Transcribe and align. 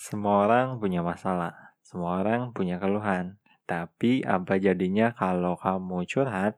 Semua 0.00 0.48
orang 0.48 0.80
punya 0.80 1.04
masalah, 1.04 1.76
semua 1.84 2.24
orang 2.24 2.56
punya 2.56 2.80
keluhan. 2.80 3.36
Tapi 3.68 4.24
apa 4.24 4.56
jadinya 4.56 5.12
kalau 5.12 5.60
kamu 5.60 6.08
curhat, 6.08 6.56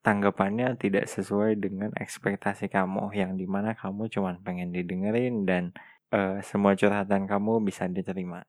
tanggapannya 0.00 0.80
tidak 0.80 1.04
sesuai 1.04 1.60
dengan 1.60 1.92
ekspektasi 1.92 2.72
kamu, 2.72 3.12
yang 3.12 3.36
di 3.36 3.44
mana 3.44 3.76
kamu 3.76 4.08
cuma 4.08 4.32
pengen 4.40 4.72
didengerin 4.72 5.44
dan 5.44 5.76
uh, 6.08 6.40
semua 6.40 6.72
curhatan 6.72 7.28
kamu 7.28 7.60
bisa 7.60 7.84
diterima. 7.84 8.48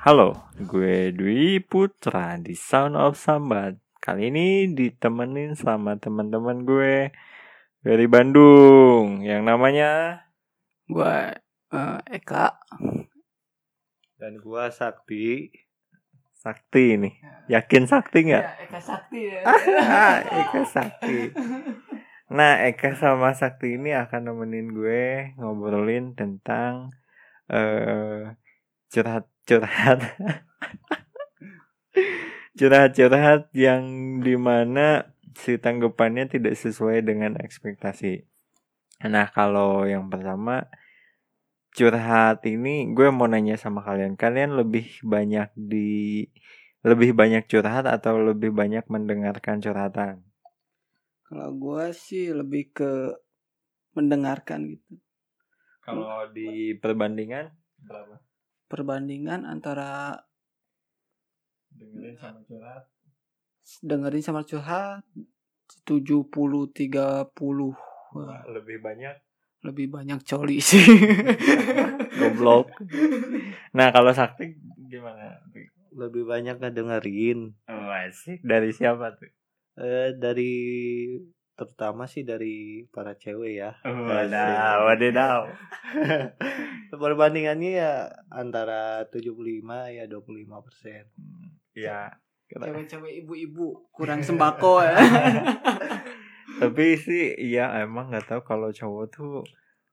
Halo, 0.00 0.48
gue 0.56 1.12
Dwi 1.12 1.60
Putra 1.60 2.40
di 2.40 2.56
Sound 2.56 2.96
of 2.96 3.20
Sambat. 3.20 3.76
Kali 4.00 4.32
ini 4.32 4.72
ditemenin 4.72 5.52
sama 5.52 6.00
teman-teman 6.00 6.64
gue 6.64 7.12
dari 7.84 8.08
Bandung 8.08 9.20
yang 9.20 9.44
namanya 9.44 10.24
gue 10.88 11.36
uh, 11.76 12.00
Eka 12.08 12.56
dan 14.16 14.40
gue 14.40 14.64
Sakti. 14.72 15.52
Sakti 16.32 16.96
ini, 16.96 17.20
yakin 17.52 17.84
Sakti 17.84 18.24
nggak? 18.24 18.44
Ya, 18.48 18.56
Eka 18.56 18.80
Sakti 18.80 19.20
ya. 19.20 19.40
Eka 20.48 20.62
Sakti. 20.64 21.16
Nah, 22.32 22.64
Eka 22.64 22.96
sama 22.96 23.36
Sakti 23.36 23.76
ini 23.76 23.92
akan 23.92 24.32
nemenin 24.32 24.72
gue 24.72 25.36
ngobrolin 25.36 26.16
tentang 26.16 26.88
uh, 27.52 28.32
curhat 28.88 29.28
curhat 29.50 29.98
curhat-curhat 32.58 33.50
yang 33.56 33.82
di 34.22 34.38
mana 34.38 35.10
si 35.34 35.58
tanggapannya 35.58 36.28
tidak 36.30 36.54
sesuai 36.54 37.02
dengan 37.02 37.40
ekspektasi. 37.40 38.28
Nah 39.08 39.26
kalau 39.32 39.88
yang 39.88 40.12
pertama 40.12 40.68
curhat 41.72 42.44
ini 42.44 42.90
gue 42.92 43.08
mau 43.08 43.30
nanya 43.30 43.56
sama 43.56 43.80
kalian, 43.80 44.14
kalian 44.14 44.58
lebih 44.60 45.02
banyak 45.02 45.48
di 45.56 46.28
lebih 46.84 47.16
banyak 47.16 47.48
curhat 47.48 47.88
atau 47.88 48.20
lebih 48.20 48.52
banyak 48.52 48.84
mendengarkan 48.86 49.58
curhatan? 49.64 50.20
Kalau 51.24 51.50
gue 51.54 51.84
sih 51.96 52.34
lebih 52.34 52.74
ke 52.74 52.92
mendengarkan 53.96 54.66
gitu. 54.68 54.98
Kalau 55.80 56.28
di 56.28 56.76
perbandingan 56.76 57.50
berapa? 57.82 58.29
Perbandingan 58.70 59.42
antara 59.42 60.14
dengerin 61.74 62.14
sama 62.14 62.40
curhat. 62.46 62.84
Dengerin 63.82 64.22
sama 64.22 64.42
curhat 64.46 65.02
70 65.84 66.30
30 66.30 67.34
Wah, 68.10 68.42
lebih 68.50 68.78
banyak. 68.82 69.14
Lebih 69.60 69.86
banyak 69.92 70.24
coli 70.24 70.58
sih. 70.58 70.82
Goblok. 72.20 72.74
Nah 73.76 73.92
kalau 73.92 74.10
sakti 74.14 74.56
gimana? 74.88 75.42
Lebih 75.94 76.26
banyak 76.26 76.58
ngedengerin. 76.58 77.54
Oh, 77.68 77.90
asik. 77.92 78.40
Dari 78.42 78.70
siapa 78.72 79.14
tuh? 79.14 79.30
Eh 79.78 80.16
dari 80.18 80.52
terutama 81.60 82.08
sih 82.08 82.24
dari 82.24 82.88
para 82.88 83.12
cewek 83.20 83.60
ya. 83.60 83.76
Wadaw, 83.84 84.88
wadaw. 84.88 85.44
Perbandingannya 87.04 87.70
ya 87.76 87.92
antara 88.32 89.04
75 89.12 89.36
ya 89.92 90.08
25 90.08 90.64
persen. 90.64 91.04
Ya. 91.76 92.16
Cewek-cewek 92.48 93.12
ibu-ibu 93.20 93.92
kurang 93.92 94.24
sembako 94.24 94.80
ya. 94.80 94.96
Tapi 96.64 96.96
sih 96.96 97.36
ya 97.36 97.76
emang 97.84 98.08
nggak 98.08 98.24
tahu 98.24 98.40
kalau 98.40 98.72
cowok 98.72 99.04
tuh 99.12 99.44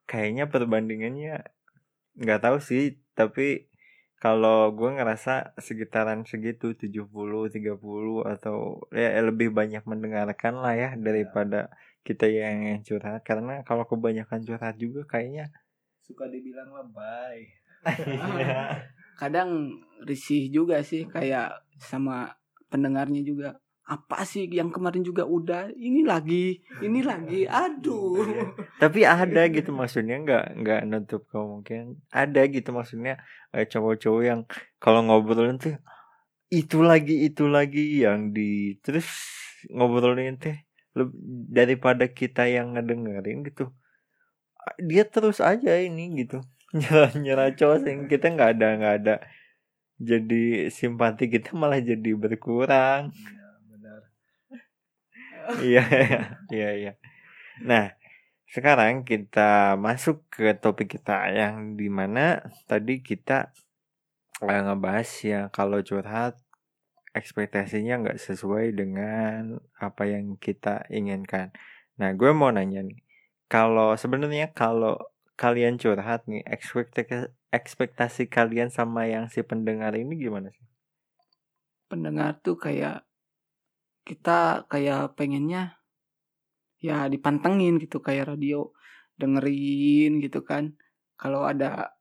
kayaknya 0.07 0.47
perbandingannya 0.47 1.43
nggak 2.17 2.41
tahu 2.41 2.57
sih 2.63 2.97
tapi 3.13 3.69
kalau 4.17 4.73
gue 4.73 4.89
ngerasa 4.97 5.53
sekitaran 5.61 6.25
segitu 6.25 6.73
70 6.73 7.05
30 7.05 7.77
atau 8.33 8.81
ya 8.89 9.21
lebih 9.21 9.53
banyak 9.53 9.85
mendengarkan 9.85 10.57
lah 10.57 10.73
ya 10.73 10.89
daripada 10.97 11.69
kita 12.01 12.25
yang 12.25 12.81
curhat. 12.81 13.21
Karena 13.21 13.61
kalau 13.61 13.85
kebanyakan 13.85 14.41
curhat 14.41 14.81
juga 14.81 15.05
kayaknya 15.05 15.53
suka 16.01 16.25
dibilang 16.33 16.73
lebay. 16.73 17.45
Kadang 19.21 19.77
risih 20.01 20.49
juga 20.49 20.81
sih 20.81 21.05
kayak 21.05 21.61
sama 21.77 22.33
pendengarnya 22.73 23.21
juga 23.21 23.61
apa 23.87 24.27
sih 24.27 24.51
yang 24.51 24.67
kemarin 24.67 24.99
juga 24.99 25.23
udah? 25.23 25.71
Ini 25.71 26.03
lagi 26.03 26.59
ini 26.83 26.99
lagi. 26.99 27.47
Aduh. 27.63 28.19
iya. 28.19 28.43
tapi 28.83 29.07
ada 29.07 29.47
gitu 29.47 29.71
maksudnya 29.71 30.19
nggak 30.19 30.45
nggak 30.59 30.81
nutup 30.91 31.23
kemungkinan. 31.31 31.95
Ada 32.11 32.51
gitu 32.51 32.75
maksudnya 32.75 33.23
eh, 33.55 33.63
cowok-cowok 33.63 34.23
yang 34.27 34.43
kalau 34.83 35.07
ngobrolin 35.07 35.55
tuh 35.55 35.79
itu 36.51 36.83
lagi 36.83 37.27
itu 37.27 37.47
lagi 37.47 38.03
yang 38.03 38.35
di 38.35 38.75
terus 38.83 39.07
ngobrolin 39.71 40.35
teh 40.35 40.67
daripada 41.47 42.11
kita 42.11 42.43
yang 42.51 42.75
ngedengerin 42.75 43.47
gitu. 43.47 43.71
Dia 44.83 45.07
terus 45.07 45.39
aja 45.39 45.79
ini 45.79 46.11
gitu 46.27 46.43
nyerah 46.75 47.15
nyerah 47.15 47.49
cowok 47.55 47.77
sing 47.87 47.97
kita 48.11 48.35
nggak 48.35 48.59
ada 48.59 48.67
nggak 48.75 48.95
ada. 49.03 49.15
Jadi 49.97 50.69
simpati 50.69 51.31
kita 51.31 51.55
malah 51.57 51.79
jadi 51.79 52.13
berkurang 52.13 53.15
iya 55.63 55.83
iya 56.55 56.69
iya 56.75 56.93
nah 57.63 57.93
sekarang 58.47 59.03
kita 59.03 59.75
masuk 59.75 60.23
ke 60.31 60.55
topik 60.55 60.99
kita 60.99 61.27
yang 61.35 61.75
di 61.75 61.91
mana 61.91 62.47
tadi 62.63 63.03
kita 63.03 63.51
uh, 64.39 64.61
ngebahas 64.71 65.09
ya 65.23 65.41
kalau 65.51 65.83
curhat 65.83 66.39
ekspektasinya 67.17 68.05
nggak 68.05 68.19
sesuai 68.21 68.77
dengan 68.77 69.57
apa 69.81 70.05
yang 70.05 70.37
kita 70.37 70.85
inginkan. 70.93 71.49
Nah, 71.97 72.13
gue 72.13 72.29
mau 72.29 72.53
nanya 72.53 72.85
nih, 72.85 73.01
kalau 73.49 73.97
sebenarnya 73.97 74.53
kalau 74.53 75.01
kalian 75.33 75.81
curhat 75.81 76.29
nih, 76.29 76.45
ekspektasi 76.45 77.33
ekspektasi 77.49 78.29
kalian 78.29 78.69
sama 78.69 79.09
yang 79.09 79.33
si 79.33 79.41
pendengar 79.41 79.97
ini 79.97 80.13
gimana 80.13 80.53
sih? 80.53 80.65
Pendengar 81.89 82.37
tuh 82.45 82.59
kayak 82.59 83.06
kita 84.07 84.63
kayak 84.71 85.19
pengennya 85.19 85.75
ya 86.79 87.11
dipantengin 87.11 87.75
gitu 87.83 87.99
kayak 87.99 88.31
radio 88.31 88.71
dengerin 89.19 90.23
gitu 90.23 90.47
kan. 90.47 90.79
Kalau 91.19 91.43
ada 91.43 91.91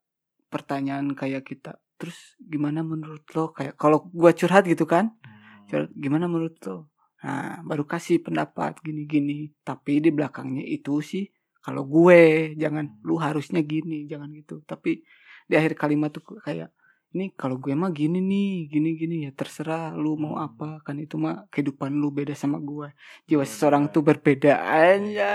pertanyaan 0.47 1.19
kayak 1.19 1.43
kita 1.43 1.83
terus 1.99 2.39
gimana 2.39 2.87
menurut 2.87 3.27
lo? 3.35 3.51
Kayak 3.51 3.75
kalau 3.75 4.07
gua 4.15 4.31
curhat 4.31 4.71
gitu 4.71 4.87
kan 4.87 5.11
hmm. 5.11 5.67
curhat 5.67 5.91
gimana 5.99 6.31
menurut 6.31 6.55
lo? 6.71 6.95
Nah 7.27 7.59
baru 7.67 7.83
kasih 7.83 8.23
pendapat 8.23 8.79
gini-gini. 8.87 9.51
Tapi 9.67 9.99
di 9.99 10.15
belakangnya 10.15 10.63
itu 10.63 11.03
sih 11.03 11.27
kalau 11.67 11.83
gue 11.83 12.55
jangan 12.55 13.03
lu 13.03 13.19
harusnya 13.19 13.59
gini 13.67 14.07
jangan 14.07 14.31
gitu. 14.31 14.63
Tapi 14.63 15.03
di 15.51 15.55
akhir 15.59 15.75
kalimat 15.75 16.15
tuh 16.15 16.39
kayak 16.39 16.71
ini 17.15 17.33
kalau 17.39 17.61
gue 17.63 17.73
mah 17.73 17.95
gini 17.95 18.19
nih 18.19 18.67
gini 18.67 18.99
gini 18.99 19.17
ya 19.29 19.33
terserah 19.33 19.95
lu 19.95 20.19
mau 20.19 20.37
hmm. 20.41 20.47
apa 20.47 20.69
kan 20.83 20.99
itu 20.99 21.15
mah 21.21 21.47
kehidupan 21.55 21.95
lu 21.95 22.11
beda 22.11 22.35
sama 22.35 22.59
gue. 22.59 22.91
Jiwa 23.31 23.45
oh, 23.45 23.47
seseorang 23.47 23.93
tuh 23.93 24.03
berbeda 24.03 24.59
aja 24.67 25.35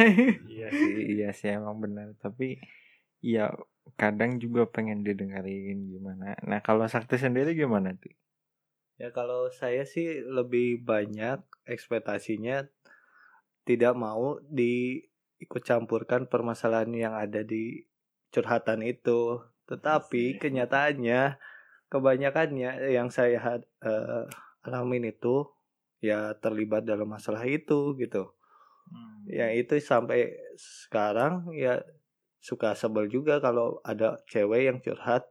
iya 0.56 0.68
sih 0.72 0.94
iya 1.18 1.28
sih 1.36 1.52
emang 1.52 1.78
benar. 1.82 2.16
Tapi 2.18 2.58
ya 3.20 3.52
kadang 3.98 4.40
juga 4.40 4.64
pengen 4.70 5.04
didengarin 5.04 5.90
gimana. 5.90 6.38
Nah 6.48 6.64
kalau 6.64 6.88
sakti 6.88 7.20
sendiri 7.20 7.52
gimana 7.52 7.92
tuh 7.98 8.14
ya 9.02 9.10
kalau 9.10 9.50
saya 9.50 9.82
sih 9.82 10.22
lebih 10.22 10.86
banyak 10.86 11.42
ekspektasinya 11.66 12.70
tidak 13.66 13.98
mau 13.98 14.38
diikut 14.46 15.62
campurkan 15.66 16.30
permasalahan 16.30 16.94
yang 16.94 17.14
ada 17.18 17.42
di 17.42 17.82
curhatan 18.30 18.86
itu 18.86 19.42
tetapi 19.72 20.36
kenyataannya 20.36 21.40
kebanyakannya 21.88 22.92
yang 22.92 23.08
saya 23.08 23.60
uh, 23.80 24.24
alamin 24.68 25.08
itu 25.08 25.48
ya 26.04 26.36
terlibat 26.36 26.84
dalam 26.84 27.08
masalah 27.08 27.44
itu 27.48 27.96
gitu. 27.96 28.36
Hmm. 28.92 29.24
Ya 29.28 29.48
itu 29.56 29.80
sampai 29.80 30.36
sekarang 30.60 31.48
ya 31.56 31.80
suka 32.42 32.74
sebel 32.76 33.08
juga 33.08 33.38
kalau 33.38 33.80
ada 33.86 34.20
cewek 34.28 34.68
yang 34.68 34.78
curhat 34.84 35.24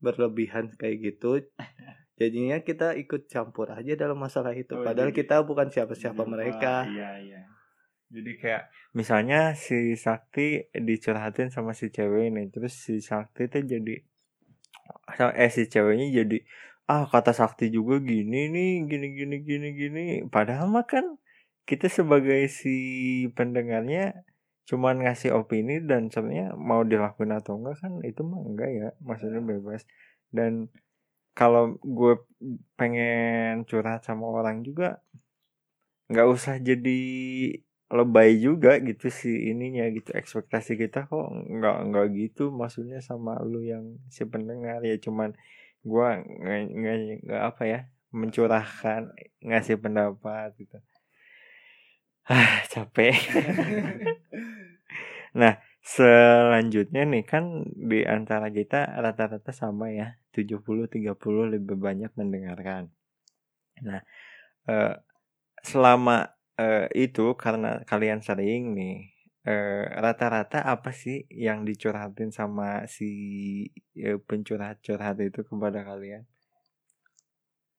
berlebihan 0.00 0.72
kayak 0.80 1.12
gitu. 1.12 1.44
Jadinya 2.20 2.62
kita 2.62 2.94
ikut 2.94 3.26
campur 3.26 3.74
aja 3.74 3.98
dalam 3.98 4.16
masalah 4.16 4.54
itu. 4.54 4.78
Oh, 4.78 4.86
Padahal 4.86 5.10
jadi, 5.10 5.18
kita 5.26 5.42
bukan 5.42 5.66
siapa-siapa 5.66 6.22
mereka. 6.22 6.86
Iya, 6.86 7.10
iya. 7.26 7.42
Jadi 8.12 8.30
kayak 8.40 8.62
misalnya 8.92 9.56
si 9.56 9.96
Sakti 9.96 10.70
dicurhatin 10.72 11.48
sama 11.48 11.72
si 11.72 11.88
cewek 11.88 12.30
ini, 12.30 12.48
terus 12.52 12.76
si 12.76 13.00
Sakti 13.00 13.48
tuh 13.48 13.64
jadi 13.64 13.94
eh 15.18 15.50
si 15.52 15.64
ceweknya 15.70 16.24
jadi 16.24 16.38
ah 16.84 17.08
kata 17.08 17.32
sakti 17.32 17.72
juga 17.72 17.96
gini 18.04 18.52
nih 18.52 18.84
gini 18.84 19.06
gini 19.16 19.36
gini 19.40 19.68
gini. 19.72 20.04
Padahal 20.28 20.68
mah 20.68 20.84
kan 20.84 21.16
kita 21.64 21.88
sebagai 21.88 22.44
si 22.52 22.76
pendengarnya 23.32 24.24
cuman 24.68 25.04
ngasih 25.04 25.32
opini 25.36 25.80
dan 25.84 26.08
sebenarnya 26.12 26.56
mau 26.56 26.84
dilakuin 26.84 27.32
atau 27.36 27.60
enggak 27.60 27.76
kan 27.84 27.92
itu 28.04 28.20
mah 28.24 28.40
enggak 28.44 28.70
ya 28.72 28.88
maksudnya 29.00 29.40
bebas. 29.40 29.88
Dan 30.28 30.68
kalau 31.32 31.80
gue 31.80 32.14
pengen 32.78 33.64
curhat 33.68 34.04
sama 34.06 34.28
orang 34.30 34.60
juga 34.62 35.00
nggak 36.12 36.28
usah 36.30 36.60
jadi 36.60 37.00
lebay 37.92 38.40
juga 38.40 38.80
gitu 38.80 39.12
sih 39.12 39.52
ininya 39.52 39.84
gitu 39.92 40.10
ekspektasi 40.16 40.80
kita 40.80 41.04
kok 41.06 41.26
nggak 41.30 41.76
nggak 41.92 42.06
gitu 42.16 42.48
maksudnya 42.48 42.98
sama 43.04 43.38
lu 43.44 43.60
yang 43.64 44.00
si 44.08 44.24
pendengar. 44.24 44.80
Ya 44.84 44.96
cuman 44.96 45.36
gua 45.84 46.20
nggak 46.24 47.22
nggak 47.28 47.42
apa 47.44 47.62
ya 47.68 47.80
mencurahkan 48.14 49.12
ngasih 49.44 49.76
pendapat 49.82 50.54
gitu. 50.56 50.78
Ah 52.24 52.64
capek. 52.72 53.14
Nah 55.34 55.58
selanjutnya 55.82 57.02
nih 57.02 57.26
kan 57.26 57.66
di 57.66 58.06
antara 58.06 58.48
kita 58.54 58.86
rata-rata 59.02 59.50
sama 59.50 59.90
ya 59.90 60.14
70-30 60.30 61.50
lebih 61.58 61.74
banyak 61.74 62.14
mendengarkan. 62.14 62.94
Nah 63.82 64.00
eh, 64.70 64.94
selama 65.66 66.33
eh, 66.58 66.86
itu 66.94 67.34
karena 67.34 67.82
kalian 67.86 68.22
sering 68.22 68.74
nih 68.74 69.14
eh, 69.44 69.84
rata-rata 69.90 70.62
apa 70.64 70.94
sih 70.94 71.26
yang 71.30 71.66
dicurhatin 71.66 72.30
sama 72.30 72.86
si 72.86 73.10
eh, 73.98 74.18
pencurhat-curhat 74.18 75.20
itu 75.20 75.40
kepada 75.42 75.82
kalian? 75.82 76.24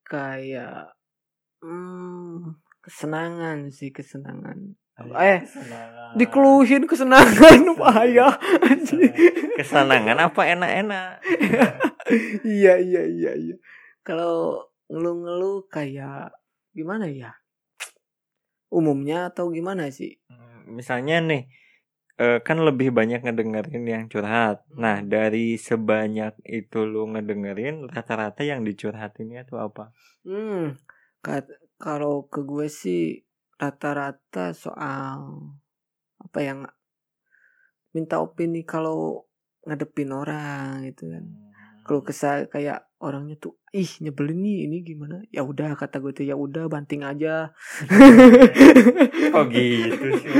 Kayak 0.05 0.93
hmm, 1.63 2.61
kesenangan 2.83 3.73
sih 3.73 3.89
kesenangan. 3.89 4.77
Eh 4.95 5.43
dikeluhin 6.15 6.87
kesenangan 6.87 7.67
bahaya 7.81 8.31
kesenangan 9.59 10.31
apa 10.31 10.41
enak-enak? 10.55 11.19
Iya 12.45 12.79
iya 12.79 13.03
iya 13.03 13.31
iya. 13.35 13.55
Kalau 14.05 14.69
ngeluh-ngeluh 14.87 15.65
kayak 15.67 16.29
gimana 16.71 17.09
ya 17.09 17.33
umumnya 18.75 19.31
atau 19.31 19.47
gimana 19.55 19.87
sih? 19.87 20.19
Misalnya 20.67 21.23
nih 21.23 21.47
eh, 22.19 22.39
kan 22.43 22.59
lebih 22.59 22.91
banyak 22.91 23.23
ngedengerin 23.23 23.87
yang 23.87 24.05
curhat. 24.11 24.67
Nah 24.75 24.99
dari 24.99 25.55
sebanyak 25.55 26.35
itu 26.43 26.83
lu 26.83 27.07
ngedengerin 27.15 27.87
rata-rata 27.87 28.43
yang 28.43 28.67
dicurhatinnya 28.67 29.47
tuh 29.47 29.63
apa? 29.63 29.95
Hmm 30.27 30.75
kalau 31.79 32.29
ke 32.29 32.45
gue 32.45 32.67
sih 32.69 33.25
rata-rata 33.55 34.51
soal 34.51 35.51
apa 36.19 36.39
yang 36.43 36.59
minta 37.95 38.19
opini 38.19 38.67
kalau 38.67 39.23
ngadepin 39.63 40.11
orang 40.11 40.83
gitu 40.91 41.07
kan. 41.07 41.25
Kalau 41.85 42.01
kesal 42.03 42.49
kayak 42.51 42.89
orangnya 42.99 43.35
tuh 43.35 43.59
ih 43.75 43.87
nyebelin 43.99 44.39
nih 44.39 44.57
ini 44.69 44.77
gimana? 44.83 45.19
Ya 45.29 45.43
udah 45.43 45.75
kata 45.75 45.99
gue 45.99 46.11
tuh 46.15 46.25
ya 46.25 46.39
udah 46.39 46.71
banting 46.71 47.03
aja. 47.03 47.51
Oh 49.35 49.43
gitu 49.51 50.07
sih 50.19 50.31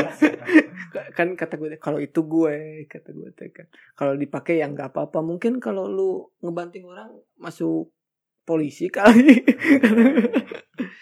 kan 1.16 1.36
kata 1.36 1.56
gue 1.56 1.80
kalau 1.80 2.00
itu 2.00 2.24
gue 2.28 2.88
kata 2.88 3.12
gue 3.12 3.30
tuh 3.36 3.52
kan. 3.52 3.68
Kalau 3.96 4.16
dipakai 4.16 4.64
ya 4.64 4.68
nggak 4.68 4.96
apa-apa 4.96 5.20
mungkin 5.24 5.60
kalau 5.64 5.88
lu 5.88 6.32
ngebanting 6.44 6.88
orang 6.88 7.12
masuk 7.40 7.92
polisi 8.48 8.88
kali. 8.92 9.44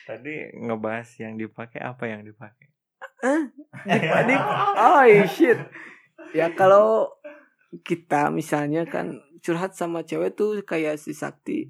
Tadi 0.06 0.34
ngebahas 0.58 1.10
yang 1.22 1.38
dipakai 1.38 1.82
apa 1.82 2.10
yang 2.10 2.22
dipakai? 2.26 2.70
Di, 3.86 4.00
di, 4.02 4.36
oh 4.78 5.04
shit. 5.30 5.60
Ya 6.34 6.50
kalau 6.54 7.10
kita 7.82 8.30
misalnya 8.30 8.86
kan 8.86 9.18
curhat 9.44 9.76
sama 9.76 10.08
cewek 10.08 10.34
tuh 10.34 10.64
kayak 10.64 10.96
si 10.96 11.12
Sakti 11.12 11.68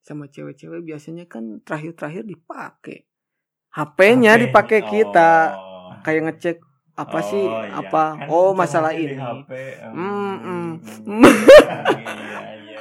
sama 0.00 0.30
cewek-cewek 0.30 0.86
biasanya 0.86 1.26
kan 1.26 1.60
terakhir-terakhir 1.66 2.24
dipakai 2.24 3.04
HP-nya 3.74 4.38
HP. 4.38 4.42
dipakai 4.48 4.80
kita 4.86 5.30
Oh. 5.52 5.98
kayak 6.00 6.22
ngecek 6.30 6.56
apa 6.94 7.18
sih 7.22 7.44
Oh, 7.44 7.62
iya. 7.62 7.74
apa 7.78 8.04
Kan 8.16 8.28
oh 8.30 8.50
masalah 8.54 8.92
ini 8.94 9.14
HP, 9.14 9.50
hmm. 9.84 10.34
hmm. 10.38 10.70
Iya, 11.06 11.76
iya. 12.54 12.80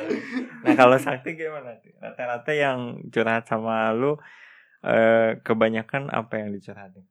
nah 0.63 0.73
kalau 0.73 0.97
sakti 0.97 1.33
gimana 1.33 1.77
tuh? 1.81 1.93
rata-rata 1.97 2.51
yang 2.53 2.79
curhat 3.09 3.45
sama 3.45 3.89
lu 3.93 4.15
eh, 4.83 5.37
kebanyakan 5.41 6.09
apa 6.09 6.33
yang 6.39 6.53
dicurhatin 6.53 7.05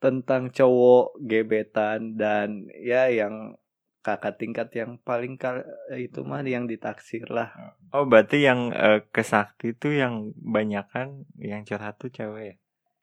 tentang 0.00 0.48
cowok 0.48 1.20
gebetan 1.20 2.16
dan 2.16 2.64
ya 2.72 3.08
yang 3.12 3.52
kakak 4.00 4.40
tingkat 4.40 4.68
yang 4.72 4.96
paling 5.00 5.36
kal 5.36 5.60
itu 5.92 6.24
mah 6.24 6.40
yang 6.40 6.64
ditaksir 6.64 7.28
lah. 7.28 7.52
Oh 7.92 8.08
berarti 8.08 8.48
yang 8.48 8.72
eh, 8.72 9.04
ke 9.12 9.20
sakti 9.20 9.76
itu 9.76 9.92
yang 9.92 10.32
banyakan 10.40 11.28
yang 11.36 11.62
curhat 11.68 12.00
tuh 12.00 12.08
cewek 12.08 12.44
ya? 12.44 12.56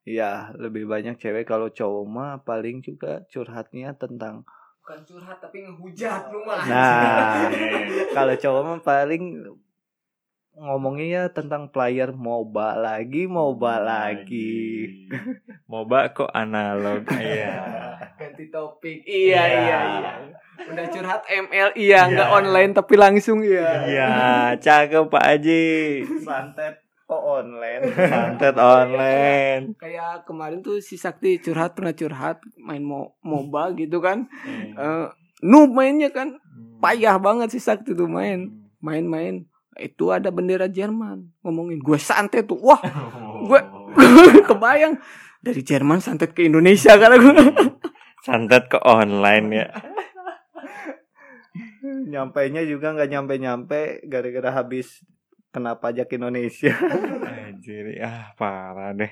Ya 0.08 0.32
lebih 0.56 0.88
banyak 0.88 1.20
cewek. 1.20 1.46
Kalau 1.46 1.70
cowok 1.70 2.04
mah 2.08 2.32
paling 2.42 2.82
juga 2.82 3.22
curhatnya 3.30 3.94
tentang 3.94 4.42
bukan 4.88 5.04
curhat 5.04 5.36
tapi 5.36 5.68
ngehujat 5.68 6.32
lu 6.32 6.40
mah 6.48 6.64
nah 6.64 7.44
kalau 8.16 8.32
cowok 8.32 8.62
mah 8.64 8.80
paling 8.80 9.44
ngomongnya 10.58 11.06
ya 11.06 11.24
tentang 11.30 11.70
player 11.70 12.10
MOBA 12.10 12.74
lagi 12.76 13.24
MOBA 13.24 13.74
lagi. 13.78 14.58
moba 15.70 16.10
kok 16.10 16.30
analog? 16.30 17.06
Iya. 17.14 17.54
Ganti 18.18 18.50
topik. 18.50 19.06
Iya 19.06 19.42
Iya. 19.42 19.58
iya 19.62 19.78
iya. 19.94 20.12
Udah 20.58 20.86
curhat 20.90 21.22
ML 21.24 21.70
iya 21.74 22.00
nggak 22.06 22.28
Iya. 22.28 22.36
online 22.36 22.72
tapi 22.74 22.94
langsung 22.98 23.46
ya 23.46 23.86
iya 23.86 24.10
cakep 24.58 25.06
Pak 25.06 25.22
Haji. 25.22 25.66
Santet 26.20 26.82
kok 27.06 27.22
online? 27.22 27.82
Santet 28.12 28.56
online. 28.58 29.62
Kayak 29.78 30.26
kemarin 30.26 30.60
tuh 30.60 30.82
si 30.82 30.98
Sakti 30.98 31.38
curhat 31.38 31.78
pernah 31.78 31.94
curhat 31.94 32.42
main 32.58 32.82
mo 32.82 33.14
MOBA 33.22 33.78
gitu 33.78 34.02
kan. 34.02 34.26
Eh 34.74 35.06
noob 35.40 35.70
mainnya 35.70 36.10
kan. 36.10 36.34
Payah 36.78 37.18
banget 37.18 37.54
si 37.54 37.62
Sakti 37.62 37.94
tuh 37.94 38.10
main. 38.10 38.50
Main-main 38.78 39.42
itu 39.78 40.10
ada 40.10 40.28
bendera 40.34 40.66
Jerman. 40.66 41.30
Ngomongin 41.46 41.78
gue 41.78 41.98
santet 41.98 42.50
tuh. 42.50 42.58
Wah 42.58 42.82
gue 43.48 43.60
kebayang. 44.50 44.98
Dari 45.38 45.62
Jerman 45.62 46.02
santet 46.02 46.34
ke 46.34 46.50
Indonesia 46.50 46.98
karena 46.98 47.16
gue 47.16 47.34
santet 48.26 48.66
ke 48.66 48.78
online 48.82 49.48
ya. 49.54 49.68
Nyampainya 52.10 52.66
juga 52.66 52.92
nggak 52.92 53.10
nyampe 53.10 53.34
nyampe 53.38 53.80
gara-gara 54.10 54.50
habis 54.50 55.06
kena 55.54 55.78
pajak 55.78 56.10
Indonesia. 56.12 56.74
Anjir, 57.48 57.96
ah 58.02 58.34
parah 58.34 58.92
deh. 58.92 59.10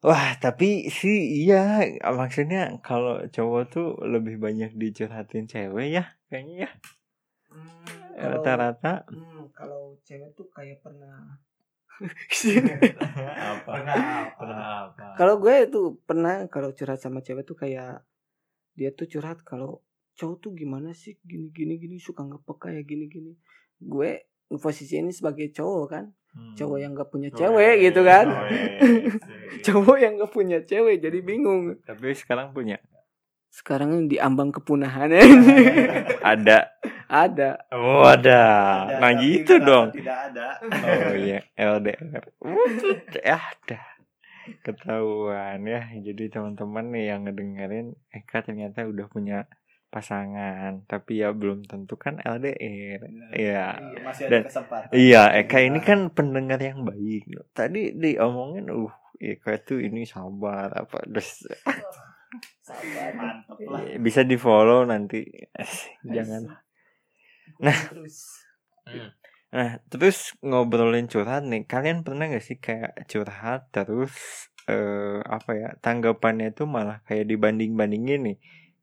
Wah, 0.00 0.32
tapi 0.40 0.88
sih 0.88 1.44
iya 1.44 1.84
maksudnya 2.00 2.80
kalau 2.80 3.20
cowok 3.28 3.62
tuh 3.68 3.88
lebih 4.00 4.40
banyak 4.40 4.72
dicurhatin 4.72 5.44
cewek 5.44 5.92
ya, 5.92 6.04
kayaknya 6.32 6.64
ya. 6.64 6.70
Rata-rata. 8.16 9.04
Hmm, 9.06 9.50
kalau 9.54 9.98
cewek 10.02 10.34
tuh 10.34 10.48
kayak 10.50 10.80
pernah 10.80 11.38
apa? 13.52 13.72
Pernah 14.40 14.66
apa? 14.88 15.06
kalau 15.14 15.36
gue 15.36 15.56
tuh 15.68 16.00
pernah 16.02 16.48
kalau 16.48 16.72
curhat 16.72 16.96
sama 16.96 17.20
cewek 17.20 17.44
tuh 17.44 17.56
kayak 17.58 18.00
dia 18.72 18.90
tuh 18.96 19.04
curhat 19.04 19.44
kalau 19.44 19.84
cowok 20.16 20.36
tuh 20.40 20.50
gimana 20.56 20.96
sih 20.96 21.20
gini 21.20 21.52
gini 21.52 21.76
gini 21.76 21.96
suka 22.00 22.24
nggak 22.24 22.44
peka 22.48 22.72
ya 22.72 22.80
gini 22.80 23.04
gini 23.12 23.32
gue 23.80 24.28
posisi 24.56 24.96
ini 24.96 25.12
sebagai 25.12 25.52
cowok 25.52 25.86
kan 25.88 26.06
Hmm. 26.30 26.54
cowok 26.54 26.78
yang 26.78 26.94
gak 26.94 27.10
punya 27.10 27.26
cewek 27.34 27.82
iya, 27.82 27.84
gitu 27.90 28.06
iya. 28.06 28.10
kan 28.22 28.26
Oh, 28.30 28.46
iya, 28.46 28.62
iya. 28.86 29.10
cowok 29.66 29.96
yang 29.98 30.12
gak 30.14 30.30
punya 30.30 30.58
cewek 30.62 31.02
jadi 31.02 31.18
bingung 31.26 31.74
Tapi 31.82 32.14
sekarang 32.14 32.54
punya. 32.54 32.78
Sekarang 33.50 34.06
di 34.06 34.16
ambang 34.16 34.54
kepunahan 34.54 35.10
ya. 35.10 35.22
Ada. 36.34 36.58
ada 37.10 37.58
Oh, 37.74 38.06
ada. 38.06 38.42
Nah, 39.02 39.10
gitu 39.18 39.58
dong. 39.58 39.90
tidak 39.90 40.30
ada 40.30 40.62
Oh 40.62 41.10
iya, 41.18 41.42
LDR. 41.58 42.22
Ya, 43.18 43.42
dah. 43.66 43.84
Ketahuan 44.62 45.66
ya. 45.66 45.90
Jadi 45.98 46.30
teman-teman 46.30 46.94
nih 46.94 47.10
yang 47.10 47.26
ngedengerin 47.26 47.98
Eka 48.08 48.46
ternyata 48.46 48.86
udah 48.86 49.10
punya 49.10 49.50
pasangan, 49.90 50.86
tapi 50.86 51.18
ya 51.18 51.34
belum 51.34 51.66
tentu 51.66 51.98
kan 51.98 52.22
LDR. 52.22 53.02
Iya. 53.34 53.66
masih 54.06 54.30
Dan- 54.30 54.46
ada 54.46 54.48
kesempatan 54.48 54.88
Iya, 54.94 55.22
Eka 55.34 55.58
ini 55.66 55.82
kan 55.82 56.14
pendengar 56.14 56.62
yang 56.62 56.86
baik. 56.86 57.26
Tadi 57.50 57.98
diomongin, 57.98 58.70
uh, 58.70 58.94
Eka 59.18 59.58
tuh 59.60 59.82
ini 59.82 60.06
sabar 60.06 60.70
apa, 60.70 61.02
terus 61.10 61.42
mantep 63.16 63.58
lah 63.66 63.82
bisa 64.00 64.20
di 64.24 64.36
follow 64.40 64.86
nanti. 64.88 65.20
Jangan. 66.04 66.42
nah 67.64 67.76
terus 67.92 68.16
Nah, 69.50 69.82
terus 69.90 70.18
ngobrolin 70.46 71.10
curhat 71.10 71.42
nih, 71.42 71.66
kalian 71.66 72.06
pernah 72.06 72.30
gak 72.30 72.44
sih 72.48 72.58
kayak 72.62 72.92
curhat 73.10 73.60
terus 73.74 74.14
eh 74.70 75.18
apa 75.26 75.50
ya 75.58 75.68
tanggapannya 75.82 76.54
itu 76.54 76.62
malah 76.70 77.02
kayak 77.06 77.26
dibanding 77.30 77.74
bandingin 77.74 78.20
nih. 78.30 78.38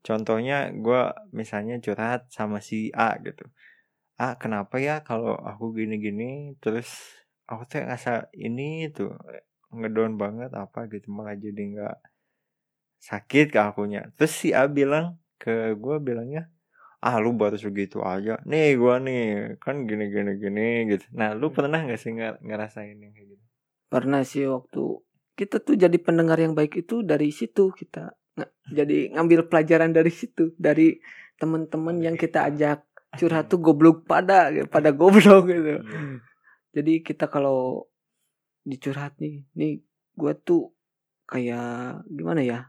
Contohnya 0.06 0.68
gue 0.84 1.00
misalnya 1.32 1.80
curhat 1.84 2.28
sama 2.36 2.58
si 2.68 2.92
A 2.92 3.16
gitu. 3.26 3.44
A 4.20 4.36
kenapa 4.42 4.76
ya 4.76 5.00
kalau 5.08 5.34
aku 5.50 5.64
gini-gini 5.78 6.52
terus 6.62 6.88
aku 7.50 7.62
tuh 7.70 7.78
ngerasa 7.80 8.28
ini 8.36 8.92
tuh 8.96 9.10
ngedown 9.72 10.14
banget 10.22 10.50
apa 10.64 10.80
gitu 10.92 11.08
malah 11.16 11.36
jadi 11.36 11.62
nggak 11.72 11.96
sakit 13.00 13.54
ke 13.54 13.58
akunya. 13.58 14.10
Terus 14.18 14.32
si 14.34 14.48
A 14.54 14.66
bilang 14.66 15.18
ke 15.38 15.74
gue 15.78 15.96
bilangnya 16.02 16.50
ah 16.98 17.22
lu 17.22 17.30
baru 17.30 17.54
segitu 17.54 18.02
aja 18.02 18.42
nih 18.42 18.74
gua 18.74 18.98
nih 18.98 19.54
kan 19.62 19.86
gini 19.86 20.10
gini 20.10 20.34
gini 20.34 20.66
gitu 20.90 21.06
nah 21.14 21.30
lu 21.30 21.54
pernah 21.54 21.78
nggak 21.78 22.00
sih 22.00 22.10
nger- 22.10 22.42
ngerasain 22.42 22.98
yang 22.98 23.14
kayak 23.14 23.38
gitu 23.38 23.44
Pernah 23.88 24.20
sih 24.26 24.44
waktu 24.44 25.00
kita 25.38 25.62
tuh 25.62 25.78
jadi 25.78 25.94
pendengar 26.02 26.36
yang 26.42 26.52
baik 26.58 26.82
itu 26.82 27.06
dari 27.06 27.30
situ 27.30 27.70
kita 27.70 28.12
nggak 28.34 28.50
jadi 28.74 28.98
ngambil 29.14 29.46
pelajaran 29.46 29.94
dari 29.94 30.10
situ 30.10 30.52
dari 30.58 30.98
teman-teman 31.38 32.02
yang 32.02 32.18
kita 32.18 32.50
ajak 32.50 32.82
curhat 33.14 33.46
tuh 33.54 33.62
goblok 33.62 34.04
pada 34.04 34.50
pada 34.68 34.90
goblok 34.92 35.48
gitu. 35.48 35.80
Jadi 36.74 37.00
kita 37.00 37.32
kalau 37.32 37.88
dicurhat 38.68 39.16
nih, 39.22 39.48
nih 39.56 39.80
gua 40.12 40.36
tuh 40.36 40.76
kayak 41.24 42.04
gimana 42.12 42.44
ya? 42.44 42.68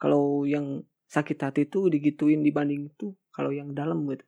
Kalau 0.00 0.48
yang 0.48 0.80
sakit 1.10 1.36
hati 1.36 1.62
tuh 1.68 1.92
digituin 1.92 2.40
dibanding 2.40 2.88
tuh 2.96 3.18
kalau 3.34 3.52
yang 3.52 3.76
dalam 3.76 4.06
gitu. 4.08 4.24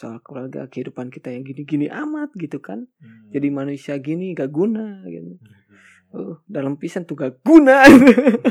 Soal 0.00 0.24
keluarga 0.24 0.64
kehidupan 0.64 1.12
kita 1.12 1.28
yang 1.28 1.44
gini-gini 1.44 1.92
amat 1.92 2.32
gitu 2.40 2.56
kan. 2.62 2.88
Hmm. 3.02 3.28
Jadi 3.34 3.48
manusia 3.52 4.00
gini 4.00 4.32
gak 4.32 4.48
guna 4.48 5.04
gitu. 5.04 5.36
Uh, 6.10 6.40
dalam 6.48 6.80
pisan 6.80 7.04
tuh 7.04 7.20
gak 7.20 7.44
guna. 7.44 7.84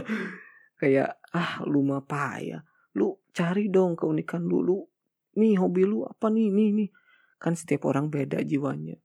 kayak 0.81 1.17
ah 1.33 1.65
lu 1.65 1.81
mah 1.81 2.05
payah. 2.05 2.61
Lu 2.93 3.17
cari 3.33 3.73
dong 3.73 3.97
keunikan 3.97 4.45
lu. 4.45 4.61
Lu 4.61 4.77
nih 5.39 5.57
hobi 5.57 5.89
lu 5.89 6.05
apa 6.05 6.29
nih 6.29 6.53
nih 6.53 6.69
nih. 6.75 6.89
Kan 7.41 7.57
setiap 7.57 7.89
orang 7.89 8.13
beda 8.13 8.45
jiwanya. 8.45 8.99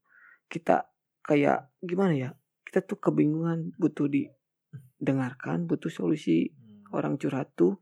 Kita 0.51 0.85
kayak 1.25 1.73
gimana 1.81 2.13
ya? 2.13 2.31
Kita 2.67 2.85
tuh 2.85 3.01
kebingungan 3.01 3.73
butuh 3.81 4.11
didengarkan, 4.11 5.65
butuh 5.65 5.89
solusi. 5.89 6.53
Orang 6.99 7.15
curhat 7.21 7.49
tuh 7.59 7.75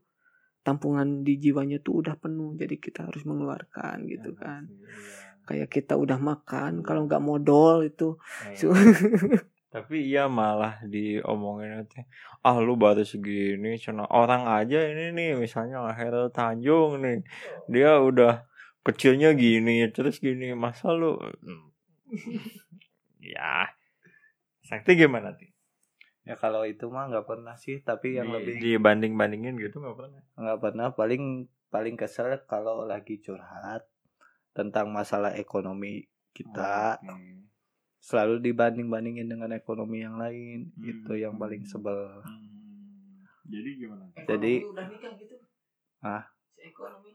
tampungan 0.65 1.27
di 1.27 1.39
jiwanya 1.43 1.79
tuh 1.85 2.01
udah 2.01 2.15
penuh 2.23 2.55
jadi 2.55 2.75
kita 2.79 3.07
harus 3.09 3.23
mengeluarkan 3.27 4.07
gitu 4.07 4.31
kan. 4.37 4.63
kayak 5.43 5.69
kita 5.75 5.99
udah 5.99 6.19
makan 6.23 6.87
kalau 6.87 7.03
nggak 7.07 7.23
modal 7.23 7.83
itu. 7.83 8.15
Su- 8.55 8.71
tapi 9.73 10.05
iya 10.05 10.29
malah 10.29 10.77
diomongin 10.85 11.81
nanti 11.81 12.05
ah 12.45 12.57
lu 12.61 12.77
baru 12.77 13.01
segini 13.01 13.73
cina 13.81 14.05
orang 14.05 14.45
aja 14.45 14.77
ini 14.85 15.09
nih 15.17 15.29
misalnya 15.33 15.89
Herel 15.97 16.29
Tanjung 16.29 17.01
nih 17.01 17.25
dia 17.65 17.97
udah 17.97 18.45
kecilnya 18.85 19.33
gini 19.33 19.89
terus 19.89 20.21
gini 20.21 20.53
masa 20.53 20.93
lu 20.93 21.17
Hmm. 21.41 21.73
ya 23.33 23.67
sakti 24.67 24.91
gimana 24.97 25.29
ti 25.37 25.52
Ya 26.23 26.35
kalau 26.35 26.63
itu 26.63 26.87
mah 26.87 27.07
nggak 27.07 27.27
pernah 27.27 27.53
sih, 27.53 27.79
tapi 27.79 28.15
yang 28.15 28.31
Di- 28.31 28.33
lebih 28.33 28.53
dibanding 28.57 29.13
bandingin 29.13 29.59
gitu 29.59 29.77
nggak 29.77 29.97
pernah 29.97 30.21
nggak 30.33 30.59
pernah 30.59 30.87
paling 30.89 31.23
paling 31.67 31.95
kesel 31.95 32.31
kalau 32.45 32.83
lagi 32.83 33.17
curhat 33.17 33.83
tentang 34.51 34.87
masalah 34.87 35.33
ekonomi 35.33 36.05
kita 36.31 36.95
Oke. 36.97 37.43
selalu 37.99 38.39
dibanding 38.39 38.87
bandingin 38.87 39.27
dengan 39.27 39.51
ekonomi 39.51 39.99
yang 39.99 40.15
lain 40.15 40.71
Hmm. 40.71 40.85
itu 40.85 41.13
yang 41.17 41.35
paling 41.35 41.65
sebel 41.65 42.21
Hmm. 42.21 43.25
jadi 43.43 43.69
gimana 43.75 44.03
Jadi- 44.23 44.63
udah 44.63 44.85
nikah 44.87 45.13
gitu 45.17 45.35
Ah. 45.99 46.23
Si 46.49 46.61
ekonomi 46.63 47.09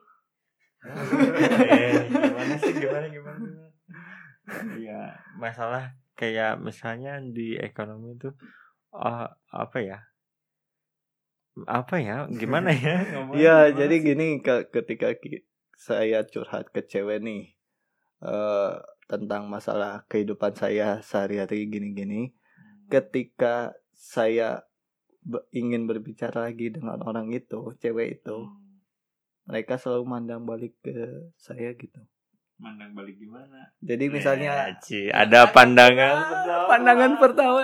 Eh, 0.84 2.06
gimana 2.06 2.54
sih 2.56 2.72
gimana 2.82 3.06
gimana 3.08 3.36
gimana 3.36 3.70
Iya 4.74 5.00
masalah 5.34 5.84
kayak 6.14 6.58
misalnya 6.58 7.20
di 7.20 7.54
ekonomi 7.54 8.14
itu 8.14 8.32
ah, 8.92 9.28
apa 9.52 9.78
ya? 9.80 9.98
Apa 11.66 11.98
ya? 11.98 12.16
Gimana 12.30 12.70
ya? 12.70 12.96
Iya 13.40 13.56
gimana 13.70 13.78
jadi 13.78 13.94
sih? 13.98 14.04
gini 14.06 14.26
ke- 14.46 14.68
ketika 14.74 15.08
saya 15.78 16.20
curhat 16.26 16.70
ke 16.74 16.80
cewek 16.86 17.18
nih 17.22 17.42
eh 18.22 18.72
tentang 19.10 19.46
masalah 19.48 20.04
kehidupan 20.10 20.52
saya 20.58 21.00
sehari-hari 21.00 21.70
gini-gini 21.70 22.34
ketika 22.92 23.72
saya 23.94 24.66
be- 25.22 25.46
ingin 25.54 25.86
berbicara 25.90 26.50
lagi 26.50 26.68
dengan 26.74 26.98
orang 27.08 27.30
itu 27.32 27.60
cewek 27.82 28.20
itu 28.22 28.38
Hmm. 28.42 28.82
mereka 29.48 29.74
selalu 29.80 30.04
mandang 30.04 30.42
balik 30.50 30.74
ke 30.84 30.94
saya 31.38 31.72
gitu 31.78 32.00
mandang 32.58 32.90
balik 32.90 33.16
gimana? 33.16 33.70
Jadi 33.78 34.04
misalnya 34.08 34.66
Eh, 34.66 34.76
Ci, 34.78 35.00
ada 35.08 35.46
pandangan 35.46 36.14
pertama. 36.20 36.64
pandangan 36.66 37.12
pertama 37.16 37.60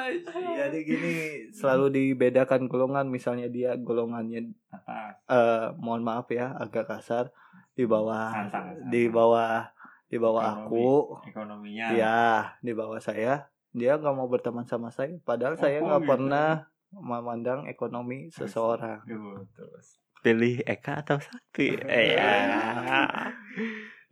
jadi 0.55 0.79
gini 0.81 1.15
selalu 1.51 1.87
dibedakan 1.91 2.67
golongan. 2.67 3.07
Misalnya 3.07 3.47
dia 3.49 3.75
golongannya 3.77 4.55
atas 4.69 5.19
eh 5.25 5.67
mohon 5.77 6.01
maaf 6.01 6.27
ya 6.29 6.55
agak 6.55 6.87
kasar. 6.89 7.35
Di 7.73 7.85
bawah 7.85 8.31
Santang, 8.31 8.71
santang. 8.71 8.87
di 8.87 9.03
bawah 9.09 9.67
di 10.05 10.17
bawah 10.17 10.43
Ekonomi. 10.47 10.63
aku. 10.65 10.89
ekonominya. 11.27 11.87
Ya 11.93 12.23
di 12.61 12.71
bawah 12.71 12.99
saya. 12.99 13.51
Dia 13.71 13.99
nggak 13.99 14.15
mau 14.15 14.27
berteman 14.27 14.63
sama 14.63 14.89
saya. 14.89 15.11
Padahal 15.21 15.55
Oh, 15.55 15.61
saya 15.61 15.79
nggak 15.81 16.01
gitu? 16.01 16.09
pernah 16.09 16.49
memandang 16.93 17.67
ekonomi 17.67 18.31
seseorang. 18.31 19.03
Terus 19.51 19.99
pilih 20.23 20.63
Eka 20.63 21.03
atau 21.03 21.19
Sakti? 21.19 21.75
Eh, 21.75 22.15
ya. 22.15 22.31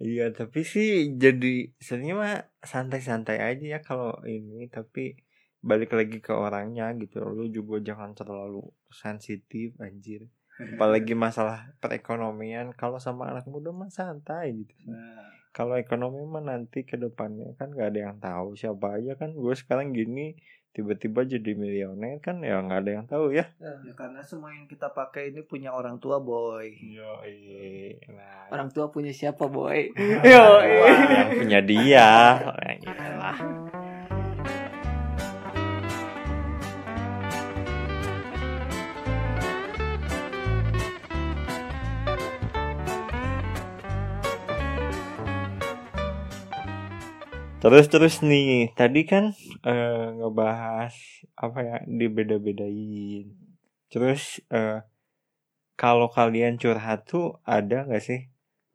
Iya 0.03 0.25
tapi 0.35 0.61
sih 0.73 1.15
jadi 1.23 1.71
sebenarnya 1.79 2.17
mah 2.19 2.35
santai-santai 2.73 3.39
aja 3.39 3.65
ya 3.75 3.81
kalau 3.87 4.19
ini 4.27 4.67
tapi 4.67 5.15
balik 5.63 5.95
lagi 5.95 6.19
ke 6.19 6.35
orangnya 6.35 6.91
gitu. 6.99 7.23
Lu 7.23 7.47
juga 7.49 7.79
jangan 7.79 8.13
terlalu 8.13 8.67
sensitif 8.91 9.79
anjir. 9.79 10.27
Apalagi 10.77 11.15
masalah 11.17 11.73
perekonomian 11.79 12.75
kalau 12.75 12.99
sama 12.99 13.31
anak 13.31 13.47
muda 13.49 13.71
mah 13.71 13.89
santai 13.89 14.67
gitu. 14.67 14.75
Kalau 15.55 15.79
ekonomi 15.79 16.21
mah 16.27 16.45
nanti 16.45 16.83
ke 16.83 16.99
depannya 16.99 17.55
kan 17.57 17.73
gak 17.73 17.95
ada 17.95 18.01
yang 18.11 18.17
tahu 18.19 18.59
siapa 18.59 18.99
aja 18.99 19.15
kan. 19.15 19.33
Gue 19.33 19.55
sekarang 19.55 19.95
gini 19.95 20.35
tiba-tiba 20.73 21.29
jadi 21.29 21.53
miliuner 21.53 22.17
kan 22.25 22.41
ya 22.41 22.65
nggak 22.65 22.81
ada 22.81 22.91
yang 22.97 23.05
tahu 23.05 23.37
ya. 23.37 23.45
Ya 23.61 23.93
karena 23.93 24.25
semua 24.25 24.57
yang 24.57 24.65
kita 24.65 24.89
pakai 24.97 25.29
ini 25.29 25.45
punya 25.45 25.69
orang 25.77 26.01
tua 26.01 26.17
boy. 26.17 26.73
Yo, 26.81 27.21
nah, 28.09 28.49
orang 28.49 28.73
tua 28.73 28.89
punya 28.89 29.13
siapa 29.13 29.53
boy? 29.53 29.93
Wah, 29.93 30.61
yang 31.05 31.31
punya 31.37 31.61
dia. 31.61 32.11
Nah, 32.63 32.79
iyalah. 32.79 33.37
Terus 47.63 47.87
terus 47.87 48.15
nih 48.27 48.75
tadi 48.75 49.07
kan 49.07 49.31
eh, 49.63 50.07
ngebahas 50.19 50.95
apa 51.39 51.59
ya 51.63 51.77
dibeda-bedain. 51.87 53.31
Terus 53.87 54.43
eh, 54.51 54.83
kalau 55.79 56.11
kalian 56.11 56.59
curhat 56.59 57.07
tuh 57.07 57.39
ada 57.47 57.87
nggak 57.87 58.03
sih 58.03 58.27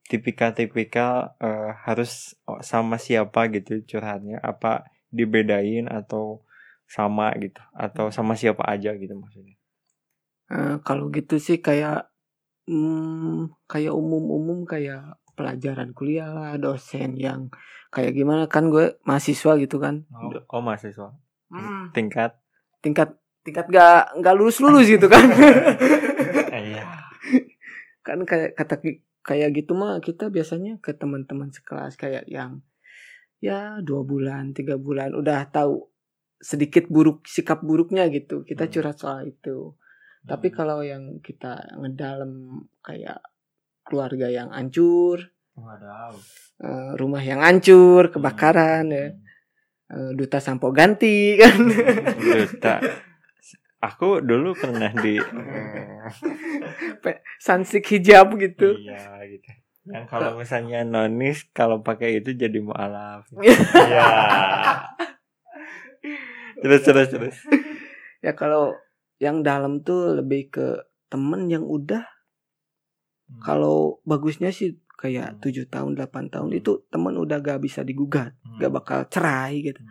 tipikal-tipikal 0.08 1.36
eh, 1.44 1.76
harus 1.84 2.40
sama 2.64 2.96
siapa 2.96 3.52
gitu 3.52 3.84
curhatnya? 3.84 4.40
Apa 4.40 4.88
dibedain 5.12 5.92
atau 5.92 6.48
sama 6.88 7.36
gitu? 7.44 7.60
Atau 7.76 8.08
sama 8.16 8.40
siapa 8.40 8.64
aja 8.72 8.96
gitu 8.96 9.20
maksudnya? 9.20 9.60
Eh, 10.48 10.80
kalau 10.88 11.12
gitu 11.12 11.44
sih 11.44 11.60
kayak 11.60 12.08
hmm, 12.72 13.52
kayak 13.68 13.92
umum-umum 13.92 14.64
kayak 14.64 15.20
pelajaran 15.38 15.94
kuliah 15.94 16.34
lah 16.34 16.58
dosen 16.58 17.14
yang 17.14 17.54
kayak 17.94 18.18
gimana. 18.18 18.50
Kan 18.50 18.74
gue 18.74 18.98
mahasiswa 19.06 19.54
gitu 19.62 19.78
kan. 19.78 20.10
Oh, 20.10 20.34
oh 20.34 20.62
mahasiswa? 20.66 21.14
Hmm, 21.54 21.94
tingkat? 21.94 22.36
Tingkat 22.82 23.16
tingkat 23.46 23.72
gak 23.72 24.18
nggak 24.20 24.36
lulus 24.36 24.58
lulus 24.60 24.90
gitu 24.90 25.06
kan. 25.08 25.24
Iya. 26.58 26.84
Kan 28.08 28.26
kayak 28.26 28.58
kata 28.58 28.82
kayak 29.22 29.50
gitu 29.54 29.78
mah 29.78 30.02
kita 30.02 30.34
biasanya 30.34 30.82
ke 30.82 30.98
teman-teman 30.98 31.54
sekelas 31.54 31.94
kayak 32.00 32.26
yang 32.26 32.66
ya 33.38 33.78
dua 33.86 34.02
bulan 34.02 34.58
tiga 34.58 34.76
bulan. 34.82 35.14
Udah 35.14 35.46
tahu 35.54 35.86
sedikit 36.42 36.90
buruk 36.90 37.30
sikap 37.30 37.62
buruknya 37.62 38.10
gitu. 38.10 38.42
Kita 38.42 38.66
Hmm. 38.66 38.74
curhat 38.74 38.98
soal 38.98 39.30
itu. 39.30 39.78
Tapi 40.28 40.52
kalau 40.52 40.82
yang 40.84 41.22
kita 41.22 41.78
ngedalem 41.78 42.66
kayak 42.82 43.22
keluarga 43.88 44.28
yang 44.28 44.52
hancur. 44.52 45.32
Eh, 46.58 46.92
rumah 47.00 47.24
yang 47.24 47.42
hancur 47.42 48.14
kebakaran 48.14 48.86
ya 48.94 49.08
Eh, 49.88 50.12
duta 50.20 50.44
sampo 50.44 50.76
ganti 50.76 51.32
kan 51.40 51.56
Duta. 52.20 52.76
Aku 53.80 54.20
dulu 54.20 54.52
pernah 54.52 54.92
di 54.92 55.16
sansik 57.46 57.88
hijab 57.96 58.36
gitu 58.36 58.76
Iya 58.76 59.24
gitu. 59.32 59.48
Yang 59.88 60.06
kalau 60.12 60.36
misalnya 60.36 60.84
nonis 60.84 61.48
kalau 61.56 61.80
pakai 61.80 62.20
itu 62.20 62.36
jadi 62.36 62.60
mualaf. 62.60 63.24
Iya. 63.88 64.08
terus 66.60 66.82
terus 66.84 67.08
terus. 67.08 67.38
ya 68.20 68.36
kalau 68.36 68.76
yang 69.24 69.40
dalam 69.40 69.88
tuh 69.88 70.20
lebih 70.20 70.52
ke 70.52 70.68
temen 71.08 71.48
yang 71.48 71.64
udah 71.64 72.04
kalau 73.38 74.00
bagusnya 74.04 74.50
sih 74.50 74.76
kayak 74.94 75.28
Hmm. 75.30 75.40
tujuh 75.40 75.66
tahun 75.68 75.94
8 75.94 76.28
tahun 76.28 76.50
itu 76.54 76.88
temen 76.88 77.14
udah 77.14 77.38
gak 77.38 77.60
bisa 77.60 77.82
digugat 77.82 78.34
Hmm. 78.42 78.58
gak 78.58 78.72
bakal 78.74 79.00
cerai 79.06 79.62
gitu 79.62 79.82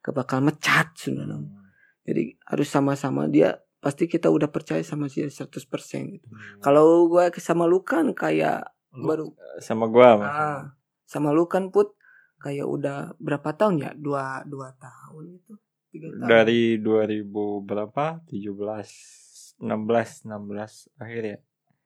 gak 0.00 0.14
bakal 0.14 0.38
mecat 0.40 0.92
sebenarnya 0.94 1.40
Hmm. 1.40 1.64
jadi 2.02 2.22
harus 2.44 2.68
sama-sama 2.68 3.24
dia 3.24 3.56
pasti 3.78 4.04
kita 4.04 4.28
udah 4.28 4.52
percaya 4.52 4.82
sama 4.82 5.08
dia 5.08 5.26
100% 5.26 6.12
gitu 6.12 6.28
Hmm. 6.28 6.60
kalau 6.60 7.08
gue 7.08 7.32
sama 7.36 7.64
lu 7.64 7.80
kan 7.80 8.12
kayak 8.12 8.68
Lu 8.90 9.06
baru 9.06 9.26
sama 9.58 9.86
gua 9.86 10.18
Mas. 10.18 10.28
ah, 10.28 10.60
sama 11.06 11.30
lu 11.30 11.46
kan 11.46 11.70
put 11.70 11.94
kayak 12.36 12.66
udah 12.66 13.14
berapa 13.16 13.54
tahun 13.54 13.74
ya 13.78 13.90
dua 13.94 14.42
dua 14.44 14.74
tahun 14.74 15.36
itu 15.36 15.54
tahun 15.92 16.26
Dari 16.26 16.78
2000 16.78 17.26
berapa? 17.60 18.22
17 18.24 19.58
16 19.58 20.22
16 20.22 20.88
akhir 20.96 21.22
ya. 21.24 21.38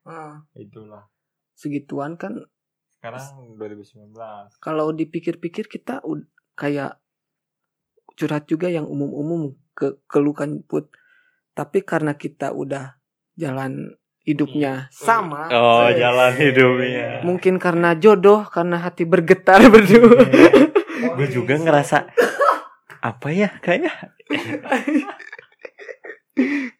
Ah, 0.04 0.44
Itulah. 0.52 1.08
segituan 1.50 2.14
kan 2.14 2.46
Sekarang 2.90 3.54
2019. 3.54 4.10
kalau 4.58 4.90
dipikir-pikir 4.90 5.66
kita 5.66 5.98
kayak 6.54 6.98
curhat 8.14 8.44
juga 8.44 8.66
yang 8.66 8.84
umum-umum 8.84 9.54
ke 9.70 9.98
kelukan 10.04 10.62
put 10.62 10.90
tapi 11.50 11.80
karena 11.80 12.14
kita 12.14 12.50
udah 12.50 12.98
jalan 13.34 13.94
hidupnya 14.22 14.86
sama 14.88 15.46
Oh, 15.48 15.84
eh, 15.84 15.96
jalan 15.96 16.32
hidupnya. 16.32 17.20
mungkin 17.22 17.58
karena 17.58 17.94
jodoh 17.94 18.42
karena 18.46 18.78
hati 18.78 19.04
bergetar 19.04 19.68
berdua 19.72 20.22
gue 21.14 21.26
juga 21.28 21.54
ngerasa 21.54 22.08
apa 23.00 23.28
ya 23.30 23.48
kayak 23.58 24.14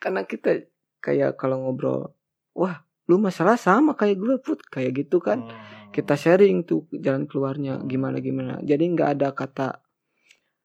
karena 0.02 0.20
kita 0.24 0.66
kayak 0.98 1.34
kalau 1.34 1.62
ngobrol 1.62 2.14
wah 2.52 2.83
lu 3.04 3.20
masalah 3.20 3.60
sama 3.60 3.92
kayak 3.92 4.16
gue 4.16 4.36
put. 4.40 4.60
Kayak 4.64 5.04
gitu 5.04 5.20
kan. 5.20 5.44
Kita 5.90 6.14
sharing 6.14 6.64
tuh 6.64 6.88
jalan 6.90 7.28
keluarnya 7.28 7.78
gimana 7.84 8.18
gimana. 8.18 8.58
Jadi 8.60 8.84
nggak 8.92 9.08
ada 9.14 9.28
kata 9.30 9.68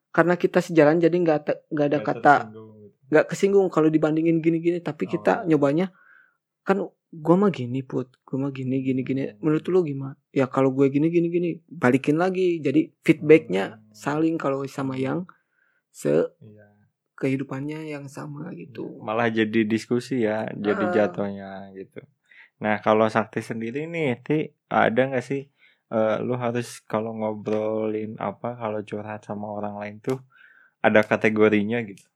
karena 0.09 0.33
kita 0.35 0.57
sejalan 0.57 0.97
jadi 0.97 1.13
nggak 1.13 1.37
ada- 1.45 1.61
nggak 1.69 1.87
ada 1.87 1.99
kata 2.01 2.35
nggak 3.09 3.25
kesinggung 3.25 3.69
kalau 3.69 3.89
dibandingin 3.89 4.39
gini-gini. 4.39 4.79
Tapi 4.79 5.05
kita 5.05 5.41
Oh. 5.41 5.45
nyobanya 5.45 5.93
kan 6.63 6.81
gua 7.09 7.35
mah 7.37 7.49
gini 7.49 7.81
put. 7.81 8.09
Gua 8.21 8.47
mah 8.47 8.51
gini 8.51 8.81
gini 8.81 9.01
gini. 9.01 9.33
Menurut 9.37 9.65
lu 9.67 9.81
gimana? 9.81 10.13
Ya 10.29 10.45
kalau 10.45 10.69
gue 10.69 10.89
gini 10.89 11.09
gini 11.09 11.29
gini 11.29 11.49
balikin 11.65 12.17
lagi. 12.17 12.57
Jadi 12.57 12.93
feedbacknya 13.01 13.77
Hmm. 13.77 13.81
saling 13.91 14.37
kalau 14.37 14.61
sama 14.65 14.93
yang 14.95 15.25
se 15.89 16.09
Iya. 16.39 16.69
kehidupannya 17.17 17.89
yang 17.89 18.05
sama 18.07 18.53
gitu. 18.53 19.01
Malah 19.01 19.29
jadi 19.29 19.65
diskusi 19.65 20.21
ya 20.21 20.45
jadi 20.53 20.89
jatuhnya 20.89 21.73
gitu 21.73 21.99
nah 22.59 22.75
kalau 22.83 23.07
sakti 23.07 23.39
sendiri 23.39 23.87
nih 23.87 24.19
ti 24.19 24.37
ada 24.67 25.09
nggak 25.09 25.23
sih 25.23 25.47
eh, 25.89 26.17
lu 26.19 26.35
harus 26.35 26.83
kalau 26.83 27.15
ngobrolin 27.15 28.19
apa 28.19 28.59
kalau 28.59 28.83
curhat 28.83 29.23
sama 29.23 29.47
orang 29.49 29.79
lain 29.79 29.95
tuh 29.99 30.19
ada 30.79 31.03
kategorinya 31.03 31.83
gitu 31.83 32.07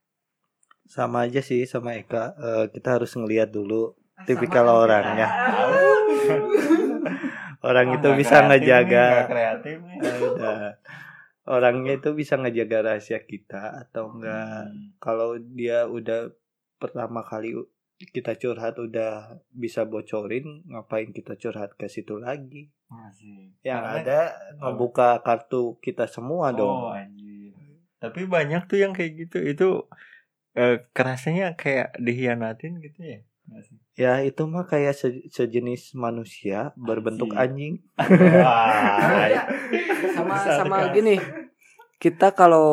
Sama 0.84 1.24
aja 1.24 1.40
sih 1.40 1.64
sama 1.64 1.96
Eka. 1.96 2.36
Eh, 2.36 2.64
kita 2.68 3.00
harus 3.00 3.16
ngelihat 3.16 3.48
dulu 3.48 3.96
tipikal 4.28 4.68
orangnya. 4.68 5.24
Orang 7.64 7.96
itu 7.96 8.08
bisa 8.12 8.44
ngejaga 8.44 9.24
kreatif 9.24 9.80
nih 9.80 9.96
Ada. 10.04 10.76
orangnya 11.48 11.96
itu 11.96 12.12
bisa 12.12 12.36
ngejaga 12.36 12.84
rahasia 12.84 13.24
kita 13.24 13.88
atau 13.88 14.12
enggak. 14.12 14.68
Kalau 15.00 15.40
dia 15.40 15.88
udah 15.88 16.28
pertama 16.76 17.24
kali 17.24 17.56
kita 17.96 18.34
curhat 18.34 18.74
udah 18.76 19.12
bisa 19.48 19.84
bocorin, 19.84 20.66
ngapain 20.66 21.10
kita 21.10 21.34
curhat 21.34 21.74
ke 21.74 21.86
situ 21.86 22.18
lagi? 22.18 22.68
Masih. 22.86 23.54
Yang 23.62 23.80
Karena- 23.80 23.98
ada 24.02 24.20
ngebuka 24.58 25.08
kartu 25.20 25.78
kita 25.78 26.04
semua 26.04 26.50
Oh, 26.50 26.56
dong. 26.56 26.80
anjir. 26.90 27.54
Tapi 27.96 28.26
banyak 28.26 28.66
tuh 28.66 28.78
yang 28.78 28.92
kayak 28.92 29.26
gitu. 29.26 29.38
Itu 29.40 29.68
eh, 30.52 30.86
kerasanya 30.90 31.54
kayak 31.54 31.98
dihianatin 31.98 32.78
gitu 32.78 33.00
ya. 33.02 33.20
Nggak 33.44 33.62
sih? 33.64 33.76
Ya 33.94 34.12
itu 34.20 34.42
mah 34.44 34.64
kayak 34.64 34.94
se- 34.94 35.26
sejenis 35.28 35.94
manusia 35.94 36.70
berbentuk 36.74 37.34
Anjing. 37.34 37.82
anjing. 37.98 38.38
Wah, 38.38 39.28
sama 40.14 40.34
sama 40.46 40.76
gini 40.90 41.18
kita 41.96 42.32
kalau 42.32 42.68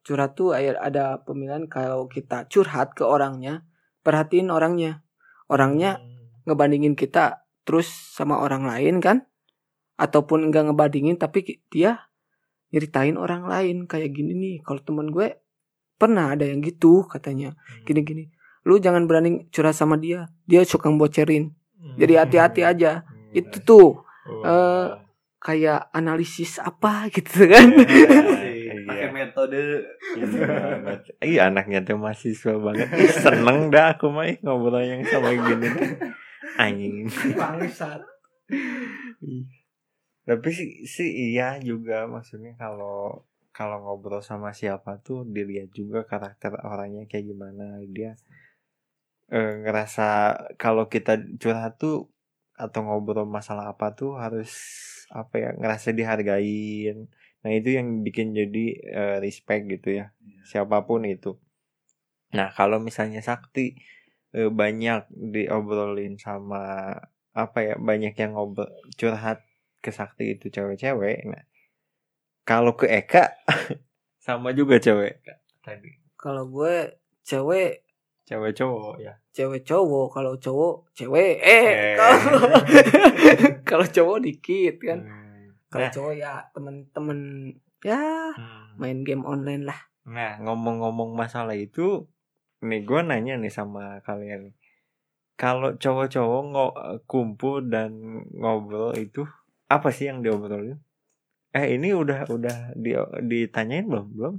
curhat 0.00 0.36
tuh 0.36 0.52
ada 0.52 1.18
pemilihan 1.20 1.64
kalau 1.66 2.04
kita 2.06 2.44
curhat 2.46 2.92
ke 2.92 3.02
orangnya 3.02 3.64
perhatiin 4.04 4.52
orangnya. 4.52 5.02
Orangnya 5.48 6.04
ngebandingin 6.44 6.94
kita 6.94 7.48
terus 7.64 7.88
sama 7.88 8.38
orang 8.44 8.68
lain 8.68 9.00
kan? 9.00 9.24
Ataupun 9.96 10.52
enggak 10.52 10.68
ngebandingin 10.68 11.16
tapi 11.16 11.64
dia 11.72 12.12
nyeritain 12.70 13.16
orang 13.16 13.48
lain. 13.48 13.88
Kayak 13.88 14.12
gini 14.14 14.36
nih 14.36 14.56
kalau 14.60 14.84
teman 14.84 15.08
gue 15.08 15.40
pernah 15.96 16.36
ada 16.36 16.44
yang 16.44 16.60
gitu 16.60 17.08
katanya. 17.08 17.56
Gini-gini 17.88 18.30
lu 18.64 18.80
jangan 18.80 19.04
berani 19.04 19.44
curhat 19.52 19.76
sama 19.76 20.00
dia 20.00 20.24
dia 20.48 20.64
suka 20.64 20.88
bocerin 20.88 21.52
jadi 22.00 22.24
hati-hati 22.24 22.62
aja. 22.64 23.04
Itu 23.34 23.60
tuh 23.60 23.86
eh, 24.42 24.88
kayak 25.38 25.92
analisis 25.92 26.56
apa 26.58 27.12
gitu 27.12 27.44
kan? 27.44 27.68
Pakai 27.76 28.53
metode. 29.34 29.82
Iya 31.18 31.50
anaknya 31.50 31.82
tuh 31.82 31.98
mahasiswa 31.98 32.54
banget. 32.62 32.88
Ih, 32.94 33.10
Seneng 33.26 33.74
dah 33.74 33.98
aku 33.98 34.14
mah 34.14 34.30
ngobrol 34.46 34.86
yang 34.86 35.02
sama 35.10 35.34
gini. 35.34 35.68
Anjing. 36.54 37.10
Bangsat. 37.34 38.00
Tapi 40.24 40.48
sih, 40.54 40.86
sih 40.86 41.34
iya 41.34 41.58
juga 41.58 42.06
maksudnya 42.06 42.54
kalau 42.54 43.26
kalau 43.50 43.82
ngobrol 43.82 44.22
sama 44.22 44.54
siapa 44.54 45.02
tuh 45.02 45.26
dilihat 45.26 45.74
juga 45.74 46.06
karakter 46.06 46.54
orangnya 46.62 47.10
kayak 47.10 47.34
gimana. 47.34 47.82
Dia 47.90 48.14
eh, 49.34 49.52
ngerasa 49.66 50.38
kalau 50.54 50.86
kita 50.86 51.18
curhat 51.42 51.82
tuh 51.82 52.06
atau 52.54 52.86
ngobrol 52.86 53.26
masalah 53.26 53.74
apa 53.74 53.90
tuh 53.98 54.14
harus 54.14 54.54
apa 55.10 55.34
ya 55.42 55.50
ngerasa 55.58 55.90
dihargain 55.90 57.10
nah 57.44 57.52
itu 57.52 57.76
yang 57.76 58.00
bikin 58.00 58.32
jadi 58.32 58.64
eh, 58.80 59.16
respect 59.20 59.68
gitu 59.68 60.00
ya. 60.00 60.16
Siapa 60.42 60.82
pun 60.82 61.04
itu. 61.04 61.36
Nah 62.32 62.48
kalau 62.50 62.80
misalnya 62.80 63.20
sakti 63.20 63.76
eh, 64.32 64.48
banyak 64.48 65.06
diobrolin 65.12 66.16
sama 66.16 66.96
apa 67.34 67.58
ya 67.60 67.74
banyak 67.76 68.14
yang 68.14 68.32
ngobrol 68.32 68.70
curhat 68.94 69.44
ke 69.78 69.92
sakti 69.92 70.38
itu 70.38 70.48
cewek-cewek 70.48 71.26
nah 71.26 71.42
kalau 72.44 72.78
ke 72.78 72.86
Eka 72.88 73.36
sama 74.24 74.52
juga 74.52 74.76
cewek. 74.80 75.20
Tadi. 75.60 75.90
Kalau 76.16 76.48
gue 76.48 76.92
cewek. 77.24 77.84
Cewek 78.24 78.52
cowok 78.56 78.96
ya. 79.00 79.20
Cewek 79.32 79.64
cowok 79.64 80.06
kalau 80.12 80.32
cowok 80.36 80.76
cewek. 80.92 81.40
Eh 81.40 81.64
Eh. 81.68 81.96
kalau 81.96 82.40
kalau 83.68 83.86
cowok 83.88 84.18
dikit 84.20 84.76
kan. 84.80 84.98
Hmm. 85.04 85.23
Kalau 85.74 85.90
Nah, 85.90 85.92
cowok 85.92 86.14
ya 86.14 86.32
temen-temen 86.54 87.18
ya 87.82 87.98
hmm. 88.38 88.78
main 88.78 89.02
game 89.02 89.26
online 89.26 89.66
lah 89.66 89.80
Nah, 90.04 90.36
ngomong-ngomong 90.36 91.16
masalah 91.16 91.56
itu, 91.56 92.04
nih 92.60 92.84
gue 92.84 93.00
nanya 93.08 93.40
nih 93.40 93.48
sama 93.48 94.04
kalian. 94.04 94.52
Kalau 95.34 95.74
cowok-cowok 95.80 96.42
ngo- 96.52 96.76
kumpul 97.08 97.64
dan 97.66 98.20
ngobrol 98.36 98.92
itu 99.00 99.24
apa 99.66 99.88
sih 99.90 100.12
yang 100.12 100.20
diobrolin? 100.20 100.76
Eh, 101.56 101.80
ini 101.80 101.96
udah 101.96 102.28
udah 102.28 102.76
di, 102.76 102.92
ditanyain 103.24 103.88
belum? 103.88 104.06
Belum. 104.12 104.36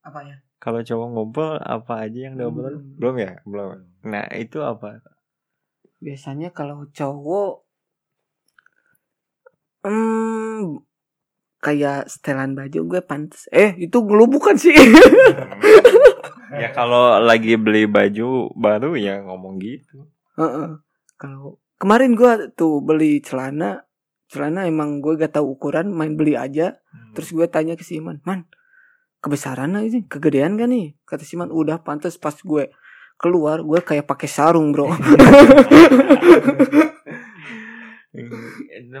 apa 0.00 0.24
ya 0.24 0.36
Kalau 0.62 0.80
cowok 0.80 1.08
ngumpul 1.12 1.48
apa 1.58 2.06
aja 2.08 2.30
yang 2.30 2.38
diobrolin? 2.38 2.78
Hmm. 2.78 2.96
Belum 2.96 3.16
ya? 3.18 3.32
Belum. 3.44 3.68
Nah, 4.06 4.30
itu 4.38 4.62
apa? 4.62 5.02
biasanya 6.00 6.48
kalau 6.56 6.88
cowok 6.88 7.68
hmm 9.82 10.80
kayak 11.60 12.08
setelan 12.08 12.56
baju 12.56 12.80
gue 12.88 13.00
pantas 13.04 13.44
eh 13.48 13.76
itu 13.76 14.00
lu 14.00 14.24
bukan 14.24 14.56
sih 14.56 14.72
ya 16.62 16.72
kalau 16.72 17.20
lagi 17.20 17.60
beli 17.60 17.84
baju 17.84 18.48
baru 18.56 18.96
ya 18.96 19.20
ngomong 19.20 19.60
gitu. 19.60 20.08
Heeh. 20.34 20.80
kalau 21.14 21.60
kemarin 21.76 22.16
gue 22.16 22.48
tuh 22.56 22.80
beli 22.80 23.20
celana 23.20 23.84
celana 24.26 24.64
emang 24.64 25.04
gue 25.04 25.20
gak 25.20 25.36
tahu 25.36 25.52
ukuran 25.54 25.92
main 25.92 26.16
beli 26.16 26.32
aja 26.34 26.80
Hmm. 26.90 27.14
terus 27.14 27.30
gue 27.30 27.46
tanya 27.46 27.78
ke 27.78 27.86
si 27.86 28.02
Iman 28.02 28.18
man 28.26 28.50
kebesaran 29.20 29.78
ini 29.78 30.08
kegedean 30.08 30.58
gak 30.58 30.66
nih 30.66 30.96
kata 31.04 31.22
si 31.22 31.38
Iman 31.38 31.52
udah 31.52 31.84
pantas 31.84 32.16
pas 32.16 32.34
gue 32.34 32.72
keluar 33.14 33.60
gue 33.60 33.78
kayak 33.78 34.08
pakai 34.08 34.26
sarung 34.26 34.72
bro 34.72 34.90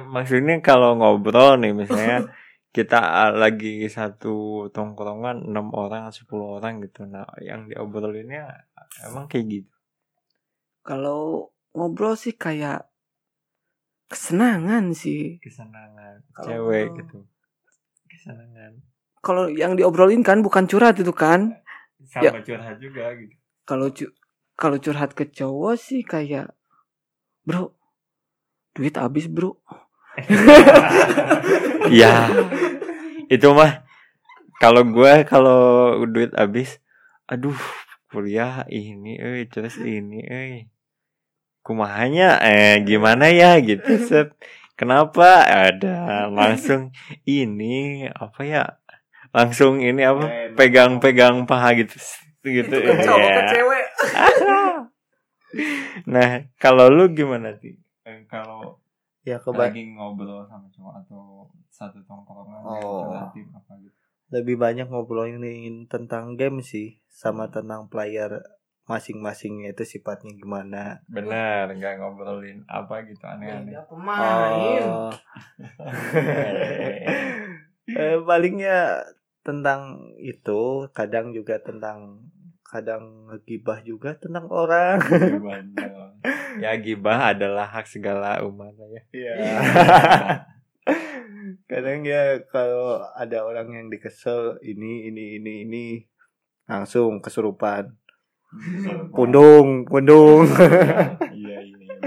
maksudnya 0.06 0.62
kalau 0.62 0.94
ngobrol 0.94 1.58
nih 1.58 1.74
misalnya 1.74 2.30
kita 2.76 3.02
uh, 3.02 3.32
lagi 3.34 3.82
satu 3.90 4.70
tongkrongan 4.70 5.50
enam 5.50 5.74
orang 5.74 6.14
sepuluh 6.14 6.62
orang 6.62 6.78
gitu. 6.86 7.02
Nah 7.06 7.26
yang 7.42 7.66
diobrolinnya 7.66 8.70
emang 9.02 9.26
kayak 9.26 9.46
gitu? 9.50 9.74
Kalau 10.86 11.50
ngobrol 11.74 12.14
sih 12.14 12.38
kayak 12.38 12.86
kesenangan 14.06 14.94
sih. 14.94 15.42
Kesenangan. 15.42 16.22
Kalau 16.30 16.46
cewek 16.46 16.86
ngobrol. 16.86 16.98
gitu. 17.02 17.18
Kesenangan. 18.06 18.72
Kalau 19.20 19.44
yang 19.52 19.76
diobrolin 19.76 20.22
kan 20.24 20.40
bukan 20.40 20.64
curhat 20.70 20.96
itu 21.02 21.12
kan? 21.12 21.58
Sama 22.06 22.40
curhat 22.40 22.78
juga 22.78 23.12
gitu. 23.18 23.34
Kalau 23.66 23.90
cu- 23.92 24.14
kalau 24.56 24.78
curhat 24.78 25.12
ke 25.12 25.28
cowok 25.28 25.74
sih 25.76 26.00
kayak 26.06 26.54
bro 27.44 27.79
duit 28.74 28.94
habis 28.96 29.26
bro. 29.26 29.56
Ya 31.90 32.30
itu 33.26 33.50
mah 33.50 33.82
kalau 34.62 34.86
gue 34.86 35.24
kalau 35.26 35.96
duit 36.06 36.30
habis 36.36 36.78
aduh 37.26 37.56
kuliah 38.10 38.66
ini 38.70 39.18
eh 39.18 39.46
terus 39.50 39.78
ini 39.80 40.22
eh. 40.22 40.70
Kumahanya 41.66 42.38
eh 42.42 42.82
gimana 42.86 43.30
ya 43.30 43.58
gitu 43.58 43.90
set. 44.06 44.34
Kenapa? 44.78 45.44
Ada 45.44 46.30
langsung 46.30 46.94
ini 47.28 48.06
apa 48.08 48.40
ya 48.46 48.62
langsung 49.30 49.78
ini 49.78 50.02
apa 50.02 50.54
pegang-pegang 50.58 51.46
paha 51.46 51.74
gitu 51.78 51.96
gitu 52.42 52.76
itu 52.76 53.02
ya. 53.06 53.46
cewek. 53.50 53.86
Nah 56.06 56.46
kalau 56.62 56.86
lu 56.86 57.10
gimana 57.10 57.58
sih 57.58 57.74
Eh, 58.10 58.26
kalau 58.26 58.74
ya 59.22 59.38
keba 59.38 59.70
lagi 59.70 59.94
ngobrol 59.94 60.42
sama 60.50 60.66
cowok 60.74 60.94
atau 61.04 61.46
satu 61.70 62.02
tongkrongan 62.08 62.64
yang 62.66 62.82
Oh. 62.82 63.06
relatif 63.06 63.46
apa 63.54 63.72
gitu 63.78 63.94
lebih 64.30 64.56
banyak 64.58 64.86
ngobrolin 64.86 65.42
tentang 65.90 66.38
game 66.38 66.62
sih 66.62 67.02
sama 67.10 67.50
tentang 67.50 67.90
player 67.90 68.38
masing-masingnya 68.86 69.74
itu 69.74 69.86
sifatnya 69.86 70.34
gimana. 70.34 71.02
benar 71.06 71.70
nggak 71.70 71.98
ngobrolin 71.98 72.62
apa 72.66 73.06
gitu 73.06 73.22
aneh-aneh 73.26 73.74
Beda 73.74 73.86
pemain 73.86 74.82
Oh. 74.86 75.14
eh, 77.90 78.18
palingnya 78.22 79.02
tentang 79.42 80.14
itu, 80.18 80.86
kadang 80.94 81.34
juga 81.34 81.58
tentang 81.62 82.22
kadang 82.70 83.26
gibah 83.42 83.82
juga 83.82 84.14
tentang 84.14 84.46
orang. 84.46 85.02
Gimana? 85.34 86.14
ya 86.62 86.70
gibah 86.78 87.34
adalah 87.34 87.66
hak 87.66 87.90
segala 87.90 88.38
umat 88.46 88.70
ya 88.78 89.02
Iya. 89.10 89.34
kadang 91.70 92.06
ya 92.06 92.38
kalau 92.46 93.02
ada 93.18 93.42
orang 93.42 93.74
yang 93.74 93.86
dikesel 93.90 94.62
ini 94.62 95.10
ini 95.10 95.42
ini 95.42 95.54
ini 95.66 95.84
langsung 96.70 97.18
kesurupan. 97.18 97.90
Pundung, 99.14 99.86
pundung. 99.86 100.46
iya 101.34 101.58
iya 101.58 101.78
iya. 101.90 101.98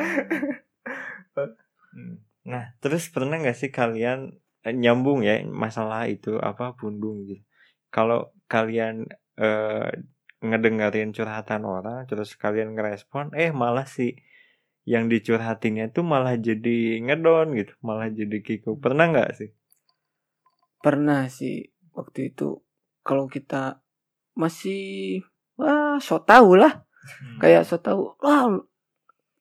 Hmm. 1.93 2.25
nah 2.41 2.73
terus 2.81 3.05
pernah 3.13 3.37
nggak 3.37 3.53
sih 3.53 3.69
kalian 3.69 4.33
eh, 4.65 4.73
nyambung 4.73 5.21
ya 5.21 5.45
masalah 5.45 6.09
itu 6.09 6.41
apa 6.41 6.73
pundung 6.73 7.29
gitu 7.29 7.45
kalau 7.93 8.33
kalian 8.49 9.05
eh, 9.37 9.93
ngedengerin 10.43 11.15
curhatan 11.15 11.63
orang 11.63 12.03
terus 12.03 12.35
kalian 12.35 12.75
ngerespon 12.75 13.31
eh 13.31 13.55
malah 13.55 13.87
sih 13.87 14.19
yang 14.83 15.07
dicurhatinnya 15.07 15.95
tuh 15.95 16.03
malah 16.03 16.35
jadi 16.35 16.99
ngedon 16.99 17.55
gitu. 17.55 17.71
Malah 17.79 18.11
jadi 18.11 18.43
kiko 18.43 18.75
pernah 18.75 19.07
nggak 19.07 19.31
sih? 19.39 19.49
Pernah 20.83 21.31
sih. 21.31 21.71
Waktu 21.95 22.35
itu 22.35 22.59
kalau 22.99 23.31
kita 23.31 23.79
masih 24.35 25.23
wah 25.55 25.95
so 26.03 26.19
tau 26.19 26.59
lah. 26.59 26.83
Kayak 27.39 27.63
so 27.63 27.79
tau 27.79 28.19
wah 28.19 28.51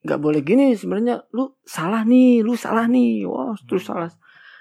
nggak 0.07 0.21
boleh 0.23 0.47
gini 0.47 0.79
sebenarnya. 0.79 1.27
Lu 1.35 1.59
salah 1.67 2.07
nih 2.07 2.47
lu 2.47 2.55
salah 2.55 2.87
nih. 2.87 3.27
Wah 3.27 3.59
terus 3.67 3.83
Hmm. 3.91 4.07
salah. 4.07 4.11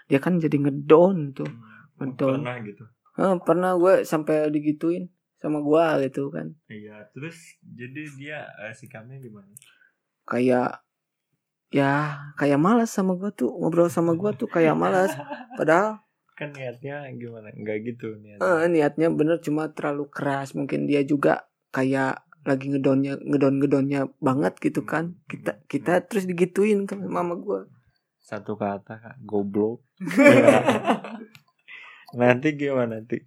Dia 0.10 0.17
kan 0.17 0.41
jadi 0.41 0.58
ngedon 0.58 1.38
tuh. 1.38 1.45
Hmm, 1.45 2.17
Betul. 2.17 2.41
pernah 2.41 2.58
gitu. 2.65 2.84
Eh, 3.21 3.36
pernah 3.45 3.71
gue 3.77 4.01
sampai 4.01 4.49
digituin 4.49 5.06
sama 5.41 5.60
gua 5.60 5.97
gitu 6.06 6.30
kan. 6.30 6.54
Iya 6.69 7.10
terus 7.12 7.58
jadi 7.65 8.01
dia 8.13 8.39
eh, 8.62 8.73
sikapnya 8.77 9.17
gimana? 9.17 9.49
Kayak 10.30 10.86
ya 11.73 12.21
kayak 12.38 12.62
malas 12.62 12.93
sama 12.93 13.17
gua 13.17 13.34
tuh. 13.34 13.49
Ngobrol 13.49 13.89
sama 13.89 14.13
gua 14.13 14.38
tuh 14.38 14.47
kayak 14.47 14.77
malas 14.77 15.12
padahal 15.58 16.06
kan 16.38 16.54
niatnya 16.54 17.10
gimana? 17.17 17.49
Nggak 17.58 17.77
gitu 17.89 18.21
niatnya. 18.21 18.69
Niatnya 18.69 19.08
bener 19.10 19.41
cuma 19.41 19.73
terlalu 19.73 20.06
keras. 20.13 20.54
Mungkin 20.54 20.86
dia 20.86 21.01
juga 21.01 21.49
kayak 21.73 22.21
lagi 22.41 22.73
ngedonnya 22.73 23.21
ngedon 23.21 23.62
ngedonnya 23.62 24.10
banget 24.17 24.58
gitu 24.62 24.82
kan. 24.86 25.17
kita 25.30 25.62
kita 25.69 26.01
terus 26.06 26.25
digituin 26.25 26.86
kan 26.86 27.01
sama 27.01 27.25
mama 27.25 27.36
gua. 27.38 27.62
Satu 28.21 28.54
kata 28.54 29.01
Kak, 29.01 29.17
goblok. 29.25 29.82
Nanti 32.12 32.60
gimana 32.60 32.99
nanti 32.99 33.23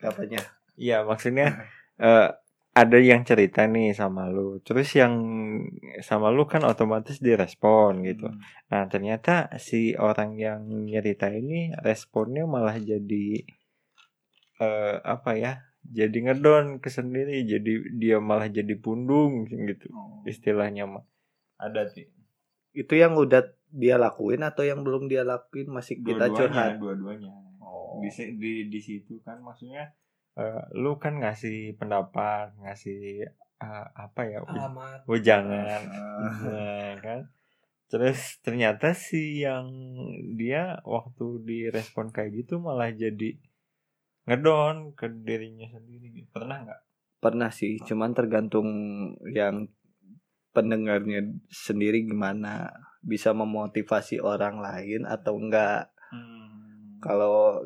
Apanya? 0.00 0.40
Iya 0.80 1.04
maksudnya 1.04 1.46
eh, 2.04 2.28
ada 2.70 2.98
yang 3.02 3.22
cerita 3.28 3.68
nih 3.68 3.92
sama 3.92 4.32
lu. 4.32 4.64
Terus 4.64 4.88
yang 4.96 5.14
sama 6.00 6.32
lu 6.32 6.48
kan 6.48 6.64
otomatis 6.64 7.20
direspon 7.20 8.00
gitu. 8.08 8.32
Hmm. 8.32 8.40
nah 8.72 8.88
ternyata 8.88 9.52
si 9.60 9.92
orang 9.98 10.40
yang 10.40 10.64
nyerita 10.88 11.28
ini 11.28 11.76
responnya 11.84 12.48
malah 12.48 12.80
jadi 12.80 13.44
eh, 14.64 14.96
apa 15.04 15.36
ya 15.36 15.52
jadi 15.80 16.12
ngedon 16.12 16.78
ke 16.78 16.92
sendiri 16.92 17.40
jadi 17.48 17.72
dia 17.96 18.16
malah 18.20 18.52
jadi 18.52 18.74
pundung 18.80 19.44
gitu 19.48 19.92
istilahnya 20.24 20.88
mah. 20.88 21.04
Ada 21.60 21.92
sih. 21.92 22.08
Itu 22.72 22.96
yang 22.96 23.18
udah 23.18 23.44
dia 23.70 24.00
lakuin 24.00 24.40
atau 24.46 24.64
yang 24.64 24.80
belum 24.86 25.10
dia 25.10 25.26
lakuin? 25.26 25.68
Masih 25.68 26.00
kita 26.00 26.32
curhat? 26.32 26.80
dua-duanya. 26.80 27.28
Oh. 27.60 27.98
di 28.02 28.10
di 28.38 28.52
di 28.70 28.80
situ 28.82 29.18
kan 29.26 29.42
maksudnya 29.42 29.90
eh, 30.36 30.62
lu 30.76 30.98
kan 31.00 31.18
ngasih 31.18 31.74
pendapat 31.80 32.54
ngasih 32.60 33.26
eh, 33.60 33.86
apa 33.96 34.20
ya 34.28 34.44
alamat. 34.44 35.06
ujangan. 35.08 35.82
Ah. 35.90 36.34
nah, 36.46 36.92
kan? 37.00 37.20
Terus 37.90 38.38
ternyata 38.46 38.94
si 38.94 39.42
yang 39.42 39.66
dia 40.38 40.78
waktu 40.86 41.42
direspon 41.42 42.14
kayak 42.14 42.46
gitu 42.46 42.62
malah 42.62 42.94
jadi 42.94 43.34
ngedon 44.30 44.94
ke 44.94 45.10
dirinya 45.26 45.66
sendiri 45.66 46.22
pernah 46.30 46.62
nggak? 46.62 46.80
Pernah 47.20 47.50
sih, 47.50 47.82
cuman 47.82 48.14
tergantung 48.14 48.68
yang 49.26 49.66
pendengarnya 50.54 51.34
sendiri 51.50 52.06
gimana. 52.06 52.70
Bisa 53.00 53.32
memotivasi 53.32 54.20
orang 54.20 54.60
lain 54.60 55.08
atau 55.08 55.40
enggak. 55.40 55.90
Hmm. 56.14 57.00
Kalau 57.00 57.64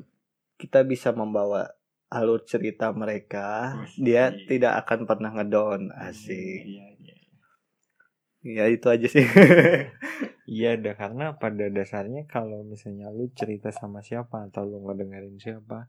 kita 0.57 0.87
bisa 0.87 1.11
membawa 1.11 1.69
alur 2.11 2.45
cerita 2.45 2.93
mereka, 2.93 3.79
Wih, 3.81 3.95
dia 4.01 4.33
tidak 4.49 4.85
akan 4.85 5.07
pernah 5.09 5.31
ngedon. 5.35 5.93
Asik. 5.95 6.63
iya 6.65 6.87
iya 7.01 7.15
Ya 8.45 8.65
itu 8.69 8.87
aja 8.93 9.09
sih. 9.09 9.25
Iya 10.45 10.77
dah 10.77 10.93
karena 10.93 11.41
pada 11.41 11.73
dasarnya 11.73 12.29
kalau 12.29 12.69
misalnya 12.69 13.09
lu 13.09 13.33
cerita 13.33 13.73
sama 13.73 14.05
siapa 14.05 14.45
atau 14.53 14.69
lu 14.69 14.85
ngedengerin 14.85 15.41
siapa 15.41 15.89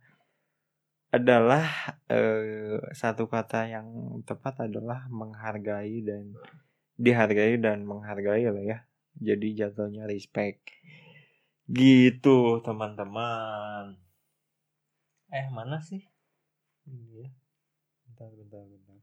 adalah 1.12 1.68
eh, 2.08 2.80
satu 2.96 3.28
kata 3.28 3.68
yang 3.68 3.88
tepat 4.24 4.72
adalah 4.72 5.12
menghargai 5.12 6.08
dan 6.08 6.32
dihargai 6.96 7.60
dan 7.60 7.84
menghargai 7.84 8.48
lah 8.48 8.64
ya. 8.64 8.80
Jadi 9.20 9.60
jatuhnya 9.60 10.08
respect. 10.08 10.72
Gitu 11.68 12.64
teman-teman. 12.64 14.05
Eh 15.36 15.52
mana 15.52 15.84
sih? 15.84 16.00
Ini 16.88 17.28
ya. 17.28 17.30
Bentar 18.08 18.32
bentar 18.40 18.64
bentar. 18.64 19.00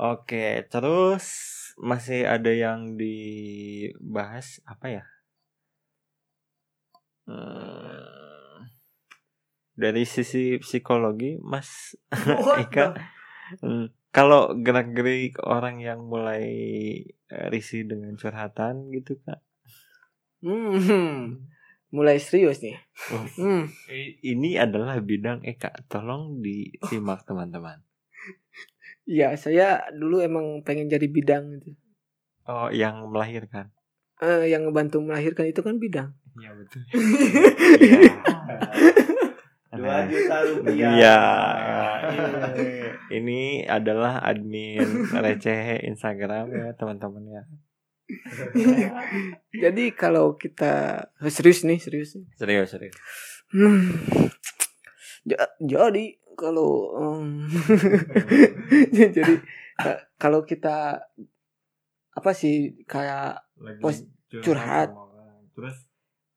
Oke, 0.00 0.64
terus 0.72 1.26
masih 1.76 2.24
ada 2.24 2.48
yang 2.48 2.96
dibahas 2.96 4.64
apa 4.64 4.86
ya? 4.88 5.04
Hmm, 7.28 8.72
dari 9.76 10.08
sisi 10.08 10.56
psikologi, 10.64 11.36
Mas 11.44 11.92
Eka, 12.56 12.96
hmm, 13.60 13.92
kalau 14.16 14.56
gerak-gerik 14.56 15.36
orang 15.44 15.84
yang 15.84 16.08
mulai 16.08 16.48
eh, 17.28 17.46
risih 17.52 17.84
dengan 17.84 18.16
curhatan 18.16 18.88
gitu 18.96 19.20
kak, 19.28 19.44
Hmm. 20.40 21.52
Mulai 21.90 22.16
serius 22.22 22.62
nih. 22.62 22.78
Oh. 23.12 23.26
Hmm. 23.40 23.64
Ini 24.22 24.62
adalah 24.62 24.98
bidang 25.02 25.42
Eka. 25.42 25.74
Tolong 25.90 26.38
disimak 26.42 27.22
teman-teman. 27.28 27.82
Iya, 29.10 29.34
saya 29.34 29.90
dulu 29.90 30.22
emang 30.22 30.62
pengen 30.62 30.86
jadi 30.86 31.10
bidang 31.10 31.58
gitu. 31.58 31.74
Oh, 32.46 32.70
yang 32.70 33.10
melahirkan. 33.10 33.74
Eh, 34.22 34.52
yang 34.52 34.68
ngebantu 34.68 35.02
melahirkan 35.02 35.50
itu 35.50 35.60
kan 35.64 35.80
bidang. 35.80 36.14
Iya 36.38 36.50
betul. 36.54 36.82
Iya. 37.80 38.12
Dua 39.70 40.02
juta 40.10 40.36
rupiah. 40.44 40.90
Iya. 40.98 41.18
Ini 43.10 43.64
adalah 43.70 44.18
admin 44.18 45.06
receh 45.14 45.86
Instagram 45.86 46.50
ya 46.50 46.66
teman-teman 46.74 47.24
ya. 47.30 47.42
Jadi 49.64 49.84
kalau 49.94 50.34
kita 50.34 50.72
eh, 51.20 51.32
serius 51.32 51.62
nih, 51.66 51.78
serius 51.78 52.16
nih. 52.16 52.26
Serius 52.36 52.68
serius. 52.70 52.96
Hmm. 53.50 53.90
Ja- 55.26 55.52
jadi 55.60 56.16
kalau 56.34 56.96
jadi 59.14 59.34
ka- 59.76 60.02
kalau 60.16 60.40
kita 60.46 61.04
apa 62.10 62.30
sih 62.32 62.80
kayak 62.88 63.44
Lagi 63.60 63.82
Pos- 63.82 64.08
curhat. 64.30 64.90
orang. 64.94 65.44
Terus 65.52 65.76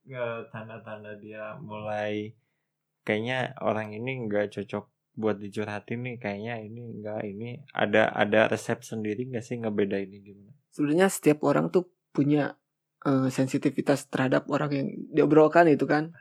nggak 0.04 0.52
tanda-tanda 0.52 1.16
dia 1.16 1.56
mulai 1.64 2.36
kayaknya 3.08 3.56
orang 3.64 3.96
ini 3.96 4.28
nggak 4.28 4.52
cocok 4.52 4.92
buat 5.14 5.38
dicurhatin 5.40 6.04
nih 6.04 6.16
kayaknya 6.20 6.60
ini 6.60 6.82
enggak 7.00 7.22
ini 7.24 7.62
ada 7.72 8.10
ada 8.12 8.50
resep 8.50 8.82
sendiri 8.82 9.30
nggak 9.30 9.46
sih 9.46 9.62
ngebedain 9.62 10.10
ini 10.10 10.20
gimana? 10.34 10.52
Sebenarnya 10.74 11.08
setiap 11.08 11.46
orang 11.46 11.70
tuh 11.70 11.88
punya 12.10 12.58
eh, 13.06 13.30
sensitivitas 13.30 14.10
terhadap 14.10 14.50
orang 14.50 14.72
yang 14.74 14.88
diobrolkan 15.14 15.70
itu 15.70 15.86
kan. 15.86 16.12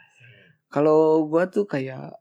Kalau 0.73 1.29
gua 1.29 1.49
tuh 1.49 1.69
kayak 1.69 2.17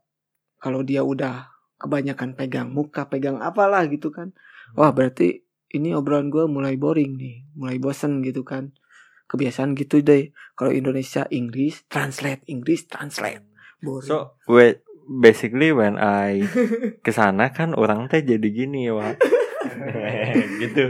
kalau 0.60 0.84
dia 0.84 1.04
udah 1.04 1.52
kebanyakan 1.80 2.36
pegang 2.36 2.68
muka, 2.72 3.08
pegang 3.08 3.40
apalah 3.40 3.84
gitu 3.88 4.12
kan. 4.12 4.32
Wah, 4.76 4.92
berarti 4.92 5.44
ini 5.72 5.92
obrolan 5.96 6.32
gua 6.32 6.48
mulai 6.48 6.76
boring 6.76 7.16
nih, 7.16 7.36
mulai 7.56 7.76
bosen 7.76 8.24
gitu 8.24 8.44
kan. 8.44 8.72
Kebiasaan 9.28 9.72
gitu 9.76 10.04
deh. 10.04 10.32
Kalau 10.52 10.72
Indonesia 10.72 11.24
Inggris, 11.32 11.88
translate 11.88 12.44
Inggris, 12.48 12.84
translate. 12.84 13.48
Boring. 13.80 14.08
So, 14.12 14.36
we, 14.46 14.78
basically 15.08 15.72
when 15.72 15.96
I 15.96 16.44
ke 17.04 17.10
sana 17.10 17.50
kan 17.50 17.72
orang 17.72 18.12
teh 18.12 18.20
jadi 18.20 18.44
gini 18.44 18.92
wah. 18.92 19.16
gitu. 20.62 20.82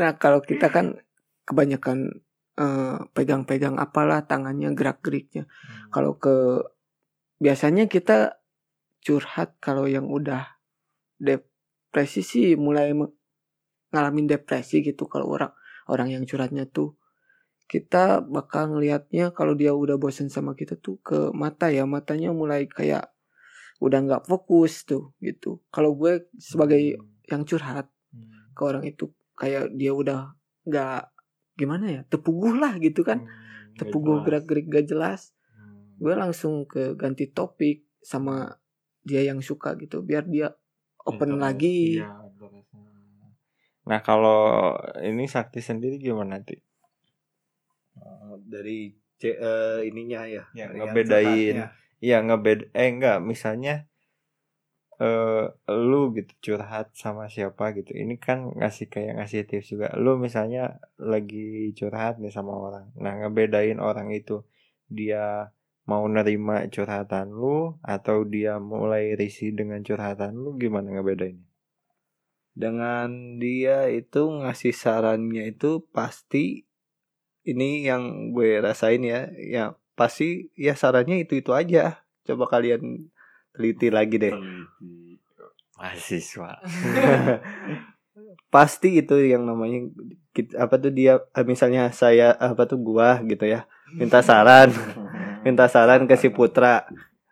Nah, 0.00 0.16
kalau 0.16 0.40
kita 0.40 0.72
kan 0.72 0.96
kebanyakan 1.44 2.24
eh, 2.56 2.98
pegang-pegang 3.12 3.76
apalah 3.76 4.24
tangannya 4.24 4.72
gerak-geriknya. 4.72 5.44
Kalau 5.92 6.16
ke 6.16 6.64
biasanya 7.40 7.84
kita 7.88 8.40
curhat 9.04 9.56
kalau 9.60 9.88
yang 9.88 10.08
udah 10.08 10.60
depresi 11.20 12.20
sih 12.24 12.56
mulai 12.56 12.96
ngalamin 13.92 14.26
depresi 14.28 14.80
gitu. 14.80 15.04
Kalau 15.04 15.28
orang 15.28 15.52
orang 15.92 16.08
yang 16.16 16.24
curhatnya 16.24 16.64
tuh 16.64 16.96
kita 17.70 18.24
bakal 18.24 18.74
ngelihatnya 18.74 19.30
kalau 19.30 19.54
dia 19.54 19.70
udah 19.70 19.94
bosen 19.94 20.26
sama 20.26 20.56
kita 20.56 20.80
tuh 20.80 20.96
ke 21.04 21.30
mata 21.36 21.68
ya. 21.68 21.84
Matanya 21.84 22.32
mulai 22.32 22.64
kayak 22.66 23.12
udah 23.80 23.98
nggak 24.04 24.22
fokus 24.28 24.84
tuh 24.84 25.12
gitu. 25.24 25.64
Kalau 25.72 25.96
gue 25.96 26.28
sebagai 26.40 26.98
yang 27.28 27.44
curhat 27.44 27.88
Hmm. 28.10 28.50
ke 28.58 28.62
orang 28.66 28.82
itu 28.82 29.06
kayak 29.40 29.72
dia 29.80 29.92
udah 29.96 30.36
nggak 30.68 31.00
gimana 31.56 31.86
ya 31.88 32.00
tepuguh 32.12 32.54
lah 32.60 32.76
gitu 32.80 33.00
kan 33.08 33.24
Hmm, 33.24 33.76
tepuguh 33.80 34.20
gerak 34.24 34.44
gerik 34.48 34.66
gak 34.68 34.86
jelas 34.92 35.32
Hmm. 35.56 35.96
gue 36.00 36.14
langsung 36.16 36.64
ke 36.64 36.96
ganti 36.96 37.28
topik 37.28 37.84
sama 38.00 38.56
dia 39.04 39.20
yang 39.24 39.40
suka 39.40 39.76
gitu 39.80 40.00
biar 40.04 40.24
dia 40.28 40.52
open 41.08 41.36
Interest, 41.36 41.44
lagi 41.44 41.76
iya, 42.00 42.12
interest. 42.28 42.68
Nah 43.88 44.00
kalau 44.04 44.76
ini 45.00 45.24
sakti 45.26 45.60
sendiri 45.64 45.96
gimana 45.96 46.38
nanti? 46.40 46.56
Eh, 48.00 48.34
dari 48.48 48.78
C- 49.20 49.36
eh, 49.36 49.80
ininya 49.88 50.24
ya. 50.24 50.44
Ya, 50.56 50.72
yang 50.72 50.94
ngebedain. 50.96 51.56
Iya 52.00 52.16
ngebed 52.24 52.72
eh 52.72 52.88
enggak 52.88 53.20
misalnya 53.20 53.89
eh 55.00 55.48
lu 55.72 56.12
gitu 56.12 56.32
curhat 56.44 56.92
sama 56.92 57.32
siapa 57.32 57.72
gitu. 57.72 57.96
Ini 57.96 58.20
kan 58.20 58.52
ngasih 58.52 58.86
kayak 58.92 59.12
ngasih 59.16 59.48
tips 59.48 59.72
juga. 59.72 59.88
Lu 59.96 60.20
misalnya 60.20 60.76
lagi 61.00 61.72
curhat 61.72 62.20
nih 62.20 62.28
sama 62.28 62.52
orang. 62.52 62.92
Nah, 63.00 63.16
ngebedain 63.16 63.80
orang 63.80 64.12
itu 64.12 64.44
dia 64.92 65.48
mau 65.88 66.04
nerima 66.04 66.68
curhatan 66.68 67.32
lu 67.32 67.80
atau 67.80 68.28
dia 68.28 68.60
mulai 68.60 69.16
risih 69.16 69.56
dengan 69.56 69.80
curhatan 69.80 70.36
lu 70.36 70.60
gimana 70.60 70.92
ngebedain? 70.92 71.40
Dengan 72.52 73.40
dia 73.40 73.88
itu 73.88 74.28
ngasih 74.28 74.76
sarannya 74.76 75.48
itu 75.56 75.80
pasti 75.96 76.68
ini 77.40 77.88
yang 77.88 78.36
gue 78.36 78.60
rasain 78.60 79.00
ya, 79.00 79.32
ya 79.32 79.80
pasti 79.96 80.52
ya 80.60 80.76
sarannya 80.76 81.24
itu 81.24 81.40
itu 81.40 81.56
aja. 81.56 82.04
Coba 82.28 82.52
kalian 82.52 83.08
teliti 83.54 83.88
lagi 83.88 84.16
deh. 84.18 84.34
Mahasiswa. 85.76 86.50
pasti 88.54 88.98
itu 88.98 89.14
yang 89.22 89.46
namanya 89.46 89.86
apa 90.58 90.74
tuh 90.78 90.92
dia 90.92 91.22
eh, 91.34 91.46
misalnya 91.46 91.90
saya 91.94 92.34
apa 92.34 92.66
tuh 92.66 92.82
gua 92.82 93.22
gitu 93.26 93.46
ya 93.46 93.66
minta 93.94 94.22
saran. 94.22 94.70
Minta 95.40 95.72
saran 95.72 96.04
ke 96.04 96.20
si 96.20 96.28
Putra. 96.28 96.84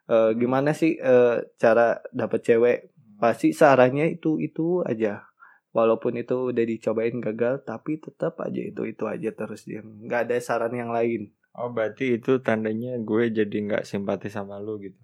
Eh, 0.09 0.33
gimana 0.41 0.73
sih 0.73 0.97
eh, 0.97 1.45
cara 1.61 2.01
dapet 2.09 2.41
cewek? 2.41 2.79
Pasti 3.21 3.53
sarannya 3.53 4.09
itu 4.09 4.41
itu 4.41 4.81
aja. 4.81 5.29
Walaupun 5.77 6.17
itu 6.17 6.49
udah 6.49 6.65
dicobain 6.65 7.21
gagal 7.21 7.69
tapi 7.69 8.01
tetap 8.01 8.41
aja 8.41 8.65
itu 8.65 8.89
itu 8.89 9.05
aja 9.05 9.29
terus 9.37 9.69
dia. 9.69 9.85
Nggak 9.85 10.25
ada 10.25 10.35
saran 10.41 10.73
yang 10.73 10.89
lain. 10.89 11.37
Oh 11.53 11.69
berarti 11.69 12.17
itu 12.17 12.41
tandanya 12.41 12.97
gue 12.97 13.29
jadi 13.29 13.57
nggak 13.69 13.85
simpati 13.85 14.33
sama 14.33 14.57
lu 14.57 14.81
gitu. 14.81 14.97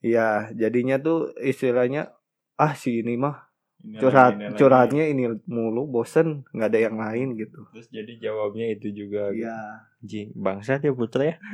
Ya 0.00 0.48
jadinya 0.56 0.96
tuh 1.00 1.32
istilahnya 1.40 2.12
ah 2.56 2.72
si 2.76 3.00
ini 3.04 3.16
mah 3.16 3.48
Ini 3.80 3.96
curhat 3.96 4.36
ini 4.36 4.56
curhatnya 4.60 5.04
ini 5.08 5.24
mulu 5.48 5.88
bosen 5.88 6.44
nggak 6.52 6.68
ada 6.68 6.78
yang 6.84 6.96
lain 7.00 7.28
gitu 7.40 7.64
Terus 7.72 7.88
jadi 7.88 8.12
jawabnya 8.20 8.66
itu 8.76 8.92
juga. 8.92 9.32
gitu. 9.32 9.48
ya 9.48 9.56
Jing, 10.00 10.32
bangsat 10.36 10.80
ya 10.84 10.92
putra 10.96 11.24
ya. 11.32 11.36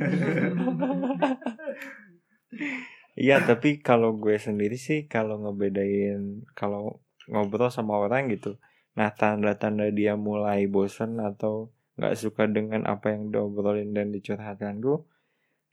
Iya 3.17 3.41
tapi 3.41 3.81
kalau 3.81 4.13
gue 4.13 4.37
sendiri 4.37 4.77
sih 4.77 5.09
kalau 5.09 5.41
ngebedain 5.41 6.45
kalau 6.53 7.01
ngobrol 7.25 7.73
sama 7.73 7.97
orang 7.97 8.29
gitu. 8.29 8.61
Nah 8.93 9.09
tanda-tanda 9.09 9.89
dia 9.89 10.13
mulai 10.13 10.69
bosen 10.69 11.17
atau 11.17 11.73
nggak 11.97 12.13
suka 12.13 12.45
dengan 12.45 12.85
apa 12.85 13.09
yang 13.09 13.33
diobrolin 13.33 13.89
dan 13.89 14.13
dicurhatkan 14.13 14.77
gue, 14.77 15.01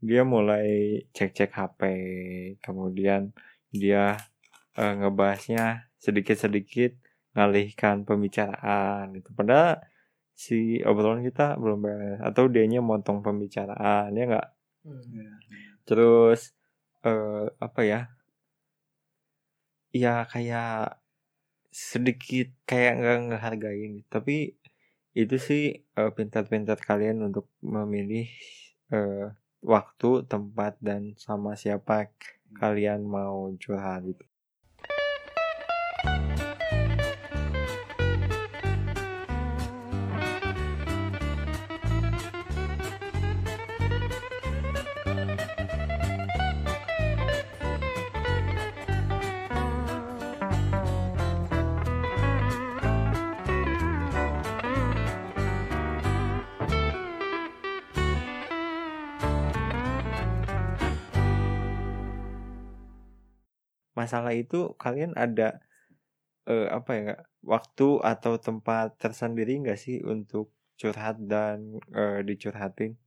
dia 0.05 0.23
mulai 0.23 1.01
cek-cek 1.17 1.51
HP, 1.57 1.81
kemudian 2.61 3.33
dia 3.73 4.21
eh, 4.77 4.95
ngebahasnya 5.01 5.89
sedikit-sedikit 5.97 6.93
ngalihkan 7.35 8.05
pembicaraan 8.05 9.17
itu. 9.17 9.31
Padahal 9.33 9.81
si 10.35 10.83
obrolan 10.85 11.25
kita 11.25 11.57
belum 11.57 11.79
beres 11.87 12.21
atau 12.21 12.51
dianya 12.53 12.85
motong 12.85 13.25
pembicaraan 13.25 14.13
ya 14.13 14.25
nggak? 14.29 14.49
Terus 15.89 16.53
eh 17.07 17.47
apa 17.59 17.81
ya? 17.87 18.01
Ya 19.95 20.27
kayak 20.27 21.01
sedikit 21.75 22.55
kayak 22.71 22.93
nggak 23.03 23.19
ngehargain 23.35 23.93
tapi 24.07 24.55
itu 25.15 25.37
sih 25.39 25.63
eh, 25.99 26.11
pintar-pintar 26.15 26.79
kalian 26.79 27.19
untuk 27.31 27.51
memilih 27.63 28.27
eh, 28.95 29.27
waktu 29.73 30.11
tempat 30.33 30.73
dan 30.87 31.03
sama 31.27 31.53
siapa 31.63 31.97
kalian 32.61 33.01
mau 33.15 33.39
curhat 33.63 34.01
gitu 34.11 34.25
masalah 63.95 64.35
itu 64.35 64.75
kalian 64.77 65.15
ada 65.15 65.63
eh, 66.51 66.69
apa 66.71 66.91
ya 66.95 67.01
nggak 67.07 67.23
waktu 67.47 67.89
atau 68.03 68.37
tempat 68.39 68.99
tersendiri 69.01 69.63
nggak 69.63 69.79
sih 69.81 70.03
untuk 70.03 70.51
curhat 70.79 71.19
dan 71.23 71.79
eh, 71.95 72.21
dicurhatin 72.27 72.99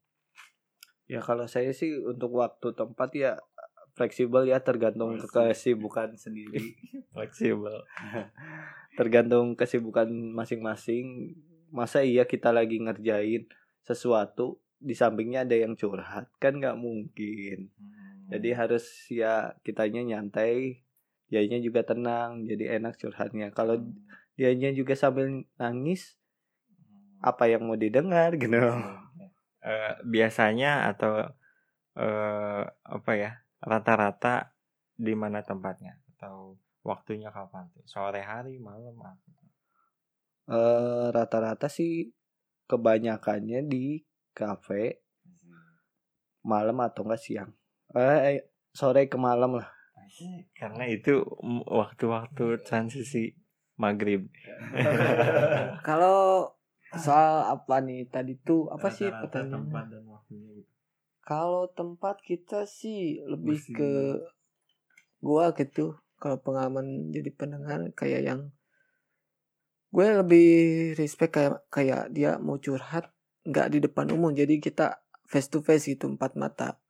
Ya 1.07 1.23
kalau 1.23 1.47
saya 1.47 1.71
sih 1.71 1.95
untuk 2.03 2.35
waktu 2.35 2.75
tempat 2.75 3.15
ya 3.15 3.39
fleksibel 3.95 4.43
ya 4.43 4.59
tergantung 4.59 5.15
kesibukan 5.15 6.13
sendiri. 6.19 6.75
fleksibel 7.15 7.87
tergantung 8.99 9.55
kesibukan 9.55 10.11
masing-masing. 10.11 11.33
Masa 11.71 12.03
iya 12.03 12.27
kita 12.27 12.51
lagi 12.51 12.79
ngerjain 12.83 13.47
sesuatu 13.87 14.59
di 14.77 14.93
sampingnya 14.93 15.47
ada 15.47 15.55
yang 15.55 15.79
curhat 15.79 16.27
kan 16.43 16.59
nggak 16.59 16.75
mungkin. 16.75 17.71
Jadi 18.27 18.49
harus 18.51 18.85
ya 19.07 19.55
kitanya 19.63 20.03
nyantai, 20.03 20.83
dianya 21.31 21.63
juga 21.63 21.87
tenang, 21.87 22.43
jadi 22.43 22.79
enak 22.79 22.99
curhatnya. 22.99 23.55
Kalau 23.55 23.79
dianya 24.35 24.75
juga 24.75 24.99
sambil 24.99 25.47
nangis, 25.55 26.19
apa 27.23 27.47
yang 27.49 27.65
mau 27.65 27.79
didengar 27.79 28.35
gitu. 28.35 28.59
Eh, 29.67 29.93
biasanya 30.05 30.91
atau 30.93 31.27
eh, 31.97 32.63
apa 32.67 33.11
ya 33.17 33.41
rata-rata 33.57 34.53
di 34.93 35.17
mana 35.17 35.41
tempatnya 35.41 35.97
atau 36.15 36.55
waktunya 36.85 37.33
kapan 37.33 37.67
tuh 37.73 37.83
sore 37.89 38.21
hari 38.21 38.61
malam 38.61 38.95
apa? 39.01 39.33
Eh, 40.47 41.07
rata-rata 41.11 41.67
sih 41.67 42.13
kebanyakannya 42.69 43.65
di 43.65 43.99
kafe 44.31 45.03
malam 46.45 46.79
atau 46.79 47.03
enggak 47.03 47.19
siang. 47.19 47.51
Eh 47.95 48.43
sore 48.75 49.07
ke 49.07 49.17
malam 49.19 49.59
lah. 49.63 49.69
karena 50.57 50.89
itu 50.89 51.21
waktu-waktu 51.69 52.65
transisi 52.65 53.37
maghrib 53.77 54.25
Kalau 55.87 56.49
soal 56.97 57.45
apa 57.53 57.83
nih 57.85 58.09
tadi 58.09 58.33
tuh 58.41 58.65
apa 58.73 58.89
sih 58.89 59.13
tempat 59.13 59.45
dan 59.93 60.03
waktunya 60.09 60.63
gitu. 60.63 60.71
Kalau 61.21 61.69
tempat 61.69 62.23
kita 62.23 62.65
sih 62.65 63.21
lebih 63.21 63.59
Masih- 63.61 63.75
ke 63.75 63.91
gua 65.21 65.53
gitu. 65.53 65.99
Kalau 66.17 66.41
pengalaman 66.41 67.13
jadi 67.13 67.29
pendengar 67.29 67.85
kayak 67.93 68.21
yang 68.25 68.41
gue 69.87 70.07
lebih 70.19 70.47
respect 70.99 71.31
kayak 71.37 71.63
kayak 71.71 72.09
dia 72.11 72.41
mau 72.41 72.59
curhat 72.59 73.13
nggak 73.47 73.67
di 73.71 73.79
depan 73.85 74.11
umum 74.11 74.35
jadi 74.35 74.59
kita 74.59 74.99
face 75.29 75.47
to 75.47 75.61
face 75.61 75.87
gitu 75.87 76.09
empat 76.09 76.33
mata. 76.35 76.81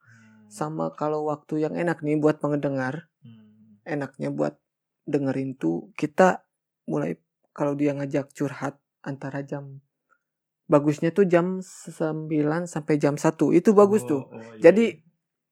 Sama 0.47 0.95
kalau 0.95 1.27
waktu 1.27 1.63
yang 1.63 1.75
enak 1.75 2.01
nih 2.01 2.17
buat 2.17 2.39
pendengar 2.39 3.07
Hmm. 3.19 3.79
enaknya 3.83 4.31
buat 4.31 4.55
dengerin 5.03 5.55
tuh 5.55 5.91
kita 5.95 6.43
mulai 6.85 7.19
kalau 7.51 7.73
dia 7.73 7.91
ngajak 7.91 8.31
curhat 8.31 8.79
antara 9.01 9.43
jam 9.43 9.81
bagusnya 10.67 11.15
tuh 11.15 11.23
jam 11.23 11.63
9 11.63 12.27
sampai 12.67 12.95
jam 12.99 13.15
1 13.15 13.55
itu 13.55 13.71
bagus 13.71 14.03
Oh, 14.03 14.07
tuh. 14.07 14.23
oh, 14.27 14.35
iya, 14.55 14.67
Jadi, 14.69 14.85
iya. 14.91 14.99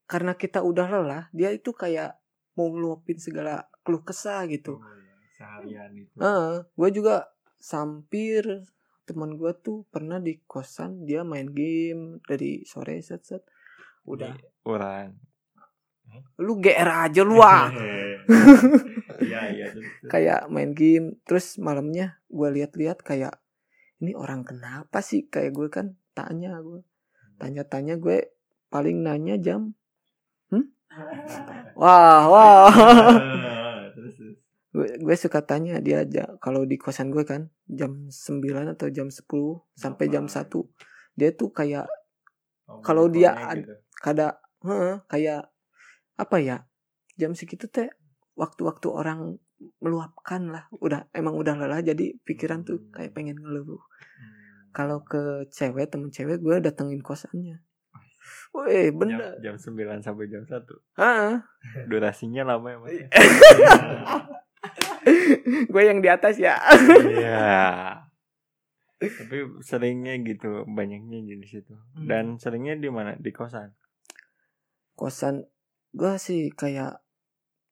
karena 0.06 0.36
kita 0.36 0.60
udah 0.60 0.88
lelah 0.92 1.24
dia 1.32 1.56
itu 1.56 1.72
kayak 1.72 2.20
mau 2.56 2.68
ngeluapin 2.68 3.16
segala 3.16 3.64
keluh 3.84 4.04
kesah 4.04 4.44
gitu. 4.48 4.76
Oh, 4.76 4.84
iya. 4.84 5.16
seharian 5.36 5.92
itu. 5.96 6.16
Gue 6.76 6.90
juga 6.92 7.28
sampir. 7.58 8.44
Teman 9.06 9.38
gue 9.38 9.52
tuh 9.62 9.86
pernah 9.88 10.18
di 10.18 10.42
kosan 10.44 11.06
dia 11.06 11.22
main 11.22 11.46
game 11.48 12.18
dari 12.26 12.66
sore 12.66 13.00
set 13.00 13.22
set 13.24 13.44
udah. 14.06 14.34
Di 14.34 14.46
orang 14.66 15.26
lu 16.40 16.60
GR 16.60 16.90
aja 16.90 17.22
lu 17.24 17.40
ah. 17.40 17.72
Iya 19.16 19.42
iya. 19.48 19.66
Terus, 19.72 19.88
terus. 20.04 20.12
kayak 20.12 20.42
main 20.52 20.76
game 20.76 21.16
terus 21.24 21.56
malamnya 21.56 22.20
gue 22.28 22.50
lihat-lihat 22.52 23.00
kayak 23.00 23.40
ini 24.04 24.12
orang 24.12 24.44
kenapa 24.44 25.00
sih? 25.00 25.32
Kayak 25.32 25.56
gue 25.56 25.68
kan 25.72 25.96
tanya 26.12 26.60
gue 26.60 26.84
tanya-tanya 27.40 27.96
gue 27.96 28.36
paling 28.68 29.04
nanya 29.04 29.40
jam 29.40 29.72
hmm? 30.52 30.68
wah 31.80 32.28
wah. 32.28 32.72
Gue, 34.76 34.92
gue 35.00 35.16
suka 35.16 35.40
tanya 35.40 35.80
dia 35.80 36.04
aja. 36.04 36.36
Kalau 36.44 36.68
di 36.68 36.76
kosan 36.76 37.08
gue 37.08 37.24
kan 37.24 37.48
jam 37.64 38.12
9 38.12 38.76
atau 38.76 38.92
jam 38.92 39.08
10 39.08 39.24
sampai 39.72 40.12
jam 40.12 40.28
1 40.28 40.36
Ngapain? 40.36 40.68
dia 41.16 41.32
tuh 41.32 41.48
kayak 41.48 41.88
Oh, 42.66 42.82
Kalau 42.82 43.06
dia 43.06 43.30
gitu. 43.54 43.78
Kada 44.06 44.38
heeh, 44.62 45.02
kayak 45.10 45.50
apa 46.16 46.38
ya 46.38 46.58
jam 47.18 47.34
segitu 47.34 47.66
teh 47.66 47.90
waktu-waktu 48.38 48.86
orang 48.94 49.42
meluapkan 49.82 50.46
lah 50.52 50.70
udah 50.78 51.10
emang 51.10 51.34
udah 51.34 51.58
lelah 51.58 51.82
jadi 51.82 52.14
pikiran 52.22 52.62
tuh 52.62 52.86
kayak 52.94 53.18
pengen 53.18 53.42
ngeluh 53.42 53.82
Hmm. 54.16 54.70
kalau 54.76 55.02
ke 55.02 55.50
cewek 55.50 55.90
temen 55.90 56.14
cewek 56.14 56.38
gue 56.38 56.62
datengin 56.62 57.02
kosannya 57.02 57.64
Wih 58.52 58.92
bener 58.92 59.40
jam, 59.40 59.56
jam 59.58 59.76
9 59.76 60.04
sampai 60.04 60.28
jam 60.28 60.44
1 60.44 60.68
Heeh. 61.00 61.34
durasinya 61.88 62.44
lama 62.46 62.68
ya 62.70 62.78
mas 62.78 62.92
gue 65.72 65.84
yang 65.84 66.00
di 66.00 66.10
atas 66.10 66.36
ya 66.38 66.58
Iya. 67.06 68.02
Tapi 68.96 69.60
seringnya 69.60 70.16
gitu, 70.24 70.64
banyaknya 70.66 71.20
di 71.22 71.46
situ. 71.46 71.76
Hmm. 71.76 72.08
Dan 72.08 72.26
seringnya 72.40 72.80
di 72.80 72.88
mana? 72.88 73.14
Di 73.20 73.30
kosan. 73.30 73.76
Kosan 74.96 75.46
gue 75.96 76.14
sih 76.20 76.52
kayak 76.52 77.00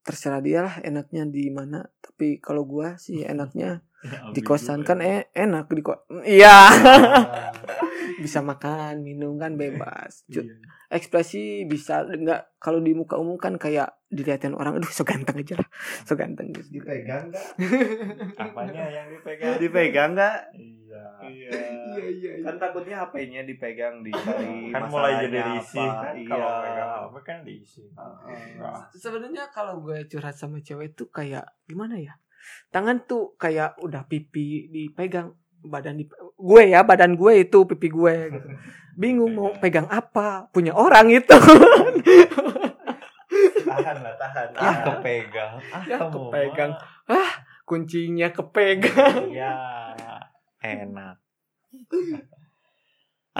terserah 0.03 0.43
dia 0.43 0.59
lah 0.67 0.75
enaknya 0.83 1.23
di 1.27 1.47
mana. 1.49 1.88
Tapi 2.03 2.43
kalau 2.43 2.67
gue 2.67 2.95
sih 2.99 3.23
enaknya 3.33 3.81
di 4.36 4.41
kosan. 4.43 4.83
kan 4.83 4.99
eh, 4.99 5.31
enak 5.31 5.71
di 5.71 5.79
kos 5.79 6.03
iya 6.27 6.67
bisa 8.23 8.39
makan 8.39 9.03
minum 9.03 9.36
kan 9.36 9.53
bebas 9.53 10.23
Iya. 10.31 10.47
ekspresi 10.89 11.43
bisa 11.65 12.05
nggak 12.05 12.57
kalau 12.57 12.79
di 12.79 12.93
muka 12.93 13.15
umum 13.15 13.36
kan 13.36 13.57
kayak 13.57 13.99
dilihatin 14.07 14.53
orang 14.53 14.77
aduh 14.77 14.88
so 14.88 15.03
ganteng 15.03 15.36
aja 15.38 15.57
lah 15.57 15.67
so 16.07 16.13
ganteng 16.13 16.49
gitu 16.49 16.79
Dipegang 16.79 17.27
nggak? 17.27 17.47
Apanya 18.43 18.83
yang 18.88 19.07
dipegang? 19.09 19.53
Dipegang 19.57 20.09
nggak? 20.13 20.38
Iya. 20.53 21.03
Iya. 21.19 21.49
iya 22.05 22.31
Kan 22.39 22.55
takutnya 22.55 22.95
HP-nya 22.99 23.41
dipegang 23.43 23.99
dicari 24.01 24.69
Kan 24.69 24.88
mulai 24.88 25.23
jadi 25.23 25.39
risih 25.49 25.81
apa. 25.81 26.03
kan 26.03 26.13
Iya. 26.15 26.27
kalau 26.29 26.49
pegang 26.62 26.91
apa 27.03 27.19
kan 27.21 27.38
diisi. 27.41 27.83
Heeh. 27.89 28.39
Nah, 28.55 28.86
sebenarnya 28.91 29.43
kalau 29.49 29.81
gue 29.81 30.05
curhat 30.05 30.36
sama 30.36 30.59
cewek 30.59 30.93
tuh 30.93 31.09
kayak 31.09 31.43
gimana 31.65 31.97
ya 31.97 32.13
tangan 32.69 33.03
tuh 33.03 33.33
kayak 33.36 33.79
udah 33.79 34.03
pipi 34.03 34.67
dipegang 34.67 35.31
badan 35.63 35.95
di 35.97 36.06
gue 36.36 36.63
ya 36.67 36.84
badan 36.84 37.15
gue 37.15 37.47
itu 37.47 37.63
pipi 37.65 37.88
gue 37.88 38.15
gitu. 38.32 38.47
bingung 38.93 39.32
mau 39.34 39.49
pegang 39.58 39.88
apa 39.88 40.47
punya 40.52 40.76
orang 40.76 41.10
itu 41.10 41.34
Tahan 43.63 43.97
lah, 44.06 44.13
tahan. 44.21 44.47
Ah, 44.54 44.76
kepegang. 44.86 45.54
Ah, 45.73 45.84
Ya, 45.89 45.97
kepegang. 45.97 46.71
mah. 47.10 47.34
kuncinya 47.65 48.28
kepegang 48.30 49.34
Ya, 49.34 49.56
enak. 50.62 51.17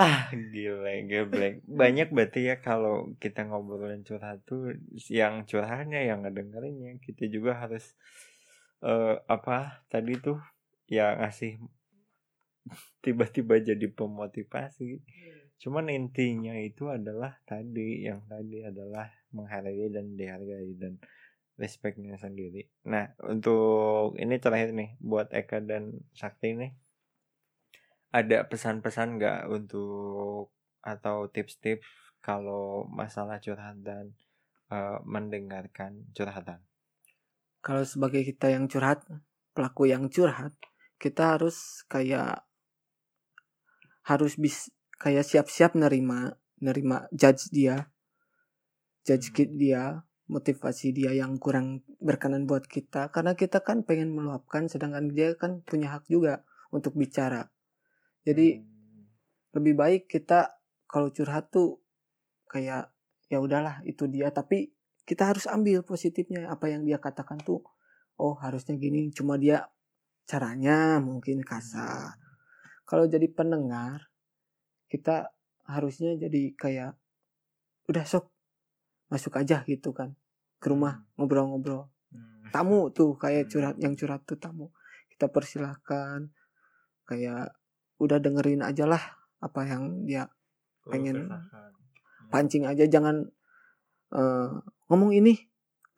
ah, 0.02 0.32
gile, 0.34 1.06
geblek. 1.06 1.62
Banyak 1.70 2.10
berarti 2.10 2.50
ya 2.50 2.56
kalau 2.58 3.14
kita 3.22 3.46
ngobrolin 3.46 4.02
curhat 4.02 4.42
tuh 4.50 4.74
yang 5.12 5.46
curhatnya 5.46 6.02
yang 6.02 6.26
ngedengerinnya 6.26 6.98
kita 7.04 7.30
juga 7.30 7.62
harus 7.62 7.94
eh 8.82 9.16
apa 9.30 9.86
tadi 9.88 10.18
tuh 10.20 10.42
ya 10.90 11.16
ngasih 11.16 11.56
tiba-tiba 13.06 13.60
jadi 13.60 13.88
pemotivasi. 13.92 15.00
Cuman 15.60 15.88
intinya 15.92 16.56
itu 16.60 16.92
adalah 16.92 17.40
tadi 17.48 18.04
yang 18.04 18.24
tadi 18.28 18.64
adalah 18.64 19.08
menghargai 19.32 19.88
dan 19.94 20.18
dihargai 20.18 20.72
dan 20.76 21.00
respectnya 21.56 22.18
sendiri. 22.18 22.68
Nah 22.90 23.14
untuk 23.24 24.18
ini 24.18 24.36
terakhir 24.42 24.74
nih 24.74 24.98
buat 25.00 25.30
Eka 25.32 25.62
dan 25.64 25.94
Sakti 26.18 26.58
nih 26.58 26.72
ada 28.14 28.46
pesan-pesan 28.46 29.18
nggak 29.18 29.42
untuk 29.50 30.54
atau 30.84 31.32
tips-tips 31.32 31.88
kalau 32.20 32.86
masalah 32.92 33.40
curhat 33.40 33.80
dan 33.82 34.12
eh, 34.70 35.00
mendengarkan 35.08 36.12
curhatan? 36.12 36.62
kalau 37.64 37.88
sebagai 37.88 38.28
kita 38.28 38.52
yang 38.52 38.68
curhat 38.68 39.08
pelaku 39.56 39.88
yang 39.88 40.12
curhat 40.12 40.52
kita 41.00 41.40
harus 41.40 41.88
kayak 41.88 42.44
harus 44.04 44.36
bis 44.36 44.72
kayak 45.00 45.24
siap-siap 45.24 45.76
nerima 45.76 46.36
nerima 46.60 47.08
judge 47.12 47.52
dia. 47.52 47.92
Judge 49.04 49.32
Hmm. 49.32 49.36
kit 49.36 49.50
dia 49.60 50.04
motivasi 50.32 50.96
dia 50.96 51.12
yang 51.12 51.36
kurang 51.36 51.84
berkenan 52.00 52.48
buat 52.48 52.64
kita. 52.68 53.12
Karena 53.12 53.36
kita 53.36 53.60
kan 53.60 53.84
pengen 53.84 54.16
meluapkan 54.16 54.72
sedangkan 54.72 55.12
dia 55.12 55.36
kan 55.36 55.60
punya 55.68 55.92
hak 55.92 56.08
juga 56.08 56.48
untuk 56.72 56.96
bicara. 56.96 57.52
Jadi 58.24 58.60
Hmm. 58.60 58.72
lebih 59.60 59.74
baik 59.76 60.04
kita 60.08 60.56
kalau 60.88 61.12
curhat 61.12 61.52
tuh 61.52 61.84
kayak 62.48 62.92
ya 63.28 63.44
udahlah 63.44 63.84
itu 63.84 64.08
dia. 64.08 64.32
Tapi 64.32 64.72
kita 65.04 65.28
harus 65.28 65.48
ambil 65.52 65.84
positifnya. 65.84 66.48
Apa 66.48 66.72
yang 66.72 66.88
dia 66.88 67.00
katakan 67.00 67.44
tuh 67.44 67.60
oh 68.16 68.36
harusnya 68.40 68.80
gini. 68.80 69.12
Cuma 69.12 69.36
dia 69.36 69.68
caranya 70.24 71.04
mungkin 71.04 71.44
kasar 71.44 72.23
kalau 72.94 73.10
jadi 73.10 73.26
pendengar 73.34 74.06
kita 74.86 75.34
harusnya 75.66 76.14
jadi 76.14 76.54
kayak 76.54 76.94
udah 77.90 78.06
sok. 78.06 78.30
Masuk 79.10 79.34
aja 79.34 79.66
gitu 79.66 79.98
kan. 79.98 80.14
Ke 80.62 80.70
rumah 80.70 81.02
ngobrol-ngobrol. 81.18 81.90
Hmm. 82.14 82.54
tamu 82.54 82.94
tuh 82.94 83.18
kayak 83.18 83.50
Hmm. 83.50 83.50
curhat 83.50 83.76
yang 83.82 83.98
curhat 83.98 84.22
tuh 84.30 84.38
tamu. 84.38 84.70
Kita 85.10 85.26
persilahkan 85.26 86.30
kayak 87.10 87.58
udah 87.98 88.22
dengerin 88.22 88.62
aja 88.62 88.86
lah 88.86 89.02
apa 89.42 89.66
yang 89.66 90.06
dia 90.06 90.30
pengen. 90.86 91.34
pancing 92.30 92.70
aja 92.70 92.86
jangan 92.86 93.26
eh, 94.14 94.50
ngomong 94.94 95.18
ini 95.18 95.34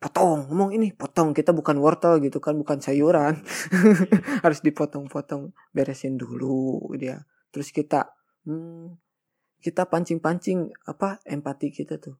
potong 0.06 0.46
ngomong 0.46 0.70
ini 0.70 0.94
potong. 0.94 1.34
Kita 1.34 1.50
bukan 1.50 1.82
wortel 1.82 2.22
gitu 2.22 2.38
kan 2.38 2.54
bukan 2.54 2.78
sayuran. 2.78 3.42
Harus 4.46 4.62
dipotong-potong 4.62 5.50
beresin 5.74 6.14
dulu 6.14 6.86
dia. 6.94 7.26
Terus 7.50 7.74
kita 7.74 8.14
hmm, 8.46 8.94
kita 9.58 9.90
pancing-pancing 9.90 10.70
apa 10.86 11.18
empati 11.26 11.74
kita 11.74 11.98
tuh. 11.98 12.14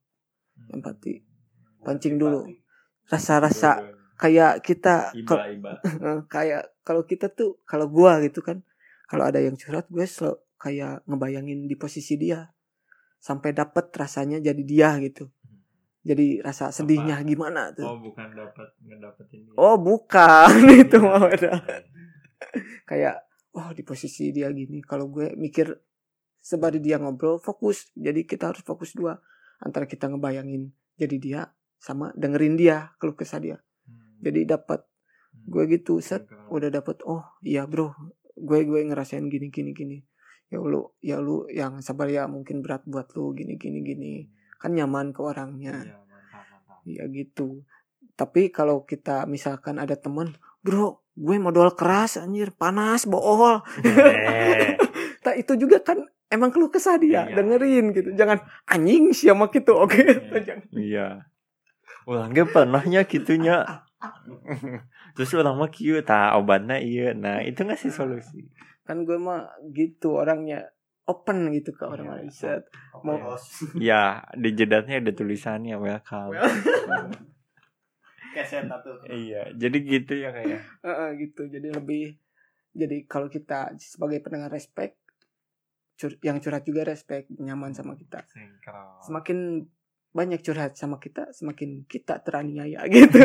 Empati. 0.74 1.22
Pancing 1.86 2.18
dulu. 2.18 2.42
Rasa-rasa 3.06 3.94
kayak 4.18 4.66
kita 4.66 5.14
iba 5.14 5.46
iba. 5.46 5.72
Eh, 6.06 6.20
kayak 6.26 6.82
kalau 6.82 7.06
kita 7.06 7.30
tuh 7.30 7.62
kalau 7.62 7.86
gua 7.86 8.18
gitu 8.18 8.42
kan 8.42 8.66
kalau 9.06 9.22
ada 9.22 9.38
yang 9.38 9.54
curhat 9.54 9.86
gue 9.86 10.02
selalu 10.02 10.42
kayak 10.58 11.06
ngebayangin 11.06 11.70
di 11.70 11.78
posisi 11.78 12.18
dia. 12.18 12.50
Sampai 13.22 13.54
dapet 13.54 13.94
rasanya 13.94 14.42
jadi 14.42 14.62
dia 14.66 14.90
gitu 14.98 15.30
jadi 16.06 16.38
rasa 16.38 16.70
sedihnya 16.70 17.18
gimana 17.26 17.74
tuh? 17.74 17.82
Oh 17.82 17.98
bukan 17.98 18.30
dapat 18.30 18.70
ngedapetin 18.78 19.42
dia. 19.42 19.58
oh 19.58 19.74
bukan. 19.74 20.54
Itu 20.86 21.02
mah 21.02 21.26
udah. 21.26 21.58
kayak 22.86 23.26
oh 23.58 23.74
di 23.74 23.82
posisi 23.82 24.30
dia 24.30 24.46
gini. 24.54 24.78
Kalau 24.86 25.10
gue 25.10 25.34
mikir 25.34 25.74
sebari 26.38 26.78
dia 26.78 27.02
ngobrol 27.02 27.42
fokus. 27.42 27.90
Jadi 27.98 28.22
kita 28.22 28.54
harus 28.54 28.62
fokus 28.62 28.94
dua. 28.94 29.18
Antara 29.58 29.90
kita 29.90 30.06
ngebayangin 30.06 30.70
jadi 30.94 31.16
dia 31.18 31.40
sama 31.82 32.14
dengerin 32.14 32.54
dia 32.54 32.94
keluh 33.02 33.18
kesah 33.18 33.42
dia. 33.42 33.58
Hmm. 33.58 34.22
jadi 34.22 34.58
dapat 34.58 34.86
gue 35.46 35.62
gitu 35.68 36.00
set 36.00 36.26
Sinkron. 36.26 36.54
udah 36.54 36.70
dapet 36.70 37.02
oh 37.02 37.26
iya 37.42 37.66
bro. 37.66 37.90
Gue 38.38 38.62
gue 38.62 38.78
ngerasain 38.78 39.26
gini 39.26 39.50
gini 39.50 39.74
gini. 39.74 39.98
Ya 40.54 40.62
lu 40.62 40.94
ya 41.02 41.18
lu 41.18 41.50
yang 41.50 41.82
sabar 41.82 42.06
ya 42.06 42.30
mungkin 42.30 42.62
berat 42.62 42.86
buat 42.86 43.10
lu 43.18 43.34
gini 43.34 43.58
gini 43.58 43.82
gini 43.82 44.35
kan 44.66 44.74
nyaman 44.74 45.14
ke 45.14 45.22
orangnya. 45.22 45.86
Iya, 46.82 47.06
ya 47.06 47.14
gitu. 47.14 47.62
Tapi 48.18 48.50
kalau 48.50 48.82
kita 48.82 49.22
misalkan 49.24 49.78
ada 49.78 49.94
temen 49.94 50.34
bro 50.58 50.98
gue 51.14 51.38
modal 51.38 51.70
keras 51.72 52.18
anjir 52.18 52.50
panas 52.50 53.06
bool 53.06 53.62
Eh, 53.86 54.74
tak 55.24 55.38
itu 55.38 55.54
juga 55.54 55.78
kan 55.80 56.02
emang 56.26 56.50
keluh 56.50 56.66
kesah 56.66 56.98
dia 56.98 57.24
Iya. 57.24 57.38
dengerin 57.38 57.94
gitu. 57.94 58.10
Jangan 58.12 58.42
anjing 58.66 59.14
siapa 59.14 59.46
gitu 59.48 59.78
oke. 59.86 60.02
Jangan. 60.42 60.66
iya. 60.74 61.30
Ulang 62.02 62.34
ge 62.34 62.42
pernahnya 62.42 63.06
gitunya. 63.06 63.62
Terus 65.14 65.30
orang 65.32 65.56
mah 65.56 65.70
kieu 65.70 66.02
tah 66.02 66.34
obatnya 66.34 66.76
iya. 66.76 67.14
Nah 67.14 67.40
itu 67.40 67.62
ngasih 67.62 67.94
solusi? 67.94 68.50
Kan 68.82 69.06
gue 69.06 69.16
mah 69.16 69.46
gitu 69.70 70.18
orangnya 70.18 70.66
open 71.06 71.50
gitu 71.50 71.70
ke 71.70 71.84
orang 71.84 72.06
Iya. 72.06 72.14
lain 72.18 72.30
set 72.30 72.62
mau 73.00 73.18
ya 73.78 74.02
di 74.34 74.50
jedatnya 74.52 74.98
ada 74.98 75.12
tulisannya 75.12 75.78
welcome. 75.78 76.34
Keset 78.34 78.68
tuh 78.68 79.00
iya 79.08 79.48
jadi 79.56 79.76
gitu 79.80 80.12
ya 80.12 80.28
kayak 80.28 80.60
Heeh, 80.86 81.08
gitu. 81.24 81.48
Jadi 81.48 81.68
lebih 81.72 82.04
jadi 82.70 83.08
kalau 83.08 83.32
kita 83.32 83.72
sebagai 83.78 84.20
pendengar 84.20 84.52
respect 84.52 85.00
cur- 85.96 86.20
yang 86.20 86.36
curhat 86.38 86.68
juga 86.68 86.84
respect 86.84 87.32
nyaman 87.32 87.72
sama 87.72 87.96
kita. 87.96 88.28
Sinkron. 88.28 89.00
Semakin 89.00 89.38
banyak 90.12 90.40
curhat 90.40 90.76
sama 90.76 90.96
kita 90.96 91.32
semakin 91.32 91.84
kita 91.84 92.20
teraniaya 92.20 92.84
gitu. 92.88 93.20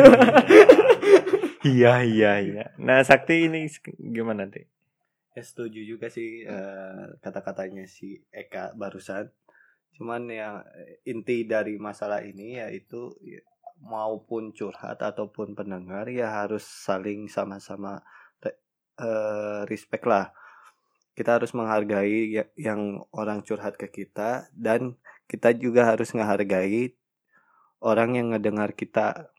Iya 1.62 2.02
iya 2.02 2.32
iya. 2.40 2.64
Nah 2.76 3.04
sakti 3.04 3.46
ini 3.46 3.68
gimana 3.98 4.48
teh 4.48 4.64
ya 5.32 5.42
setuju 5.42 5.80
juga 5.84 6.06
sih 6.12 6.44
eh, 6.44 7.06
kata-katanya 7.24 7.88
si 7.88 8.20
Eka 8.28 8.76
barusan. 8.76 9.32
Cuman 9.96 10.28
yang 10.28 10.60
eh, 10.76 11.00
inti 11.08 11.44
dari 11.48 11.76
masalah 11.80 12.20
ini 12.24 12.60
yaitu 12.60 13.12
ya, 13.24 13.40
maupun 13.82 14.52
curhat 14.54 15.00
ataupun 15.02 15.58
pendengar 15.58 16.06
ya 16.12 16.44
harus 16.44 16.62
saling 16.62 17.26
sama-sama 17.32 18.04
eh, 19.00 19.62
respect 19.68 20.04
lah. 20.04 20.32
Kita 21.12 21.40
harus 21.40 21.52
menghargai 21.52 22.40
ya- 22.40 22.52
yang 22.56 23.04
orang 23.12 23.44
curhat 23.44 23.76
ke 23.76 23.88
kita 23.88 24.48
dan 24.56 24.96
kita 25.28 25.52
juga 25.56 25.88
harus 25.92 26.12
menghargai 26.12 26.96
orang 27.80 28.16
yang 28.16 28.26
ngedengar 28.32 28.72
kita 28.72 29.32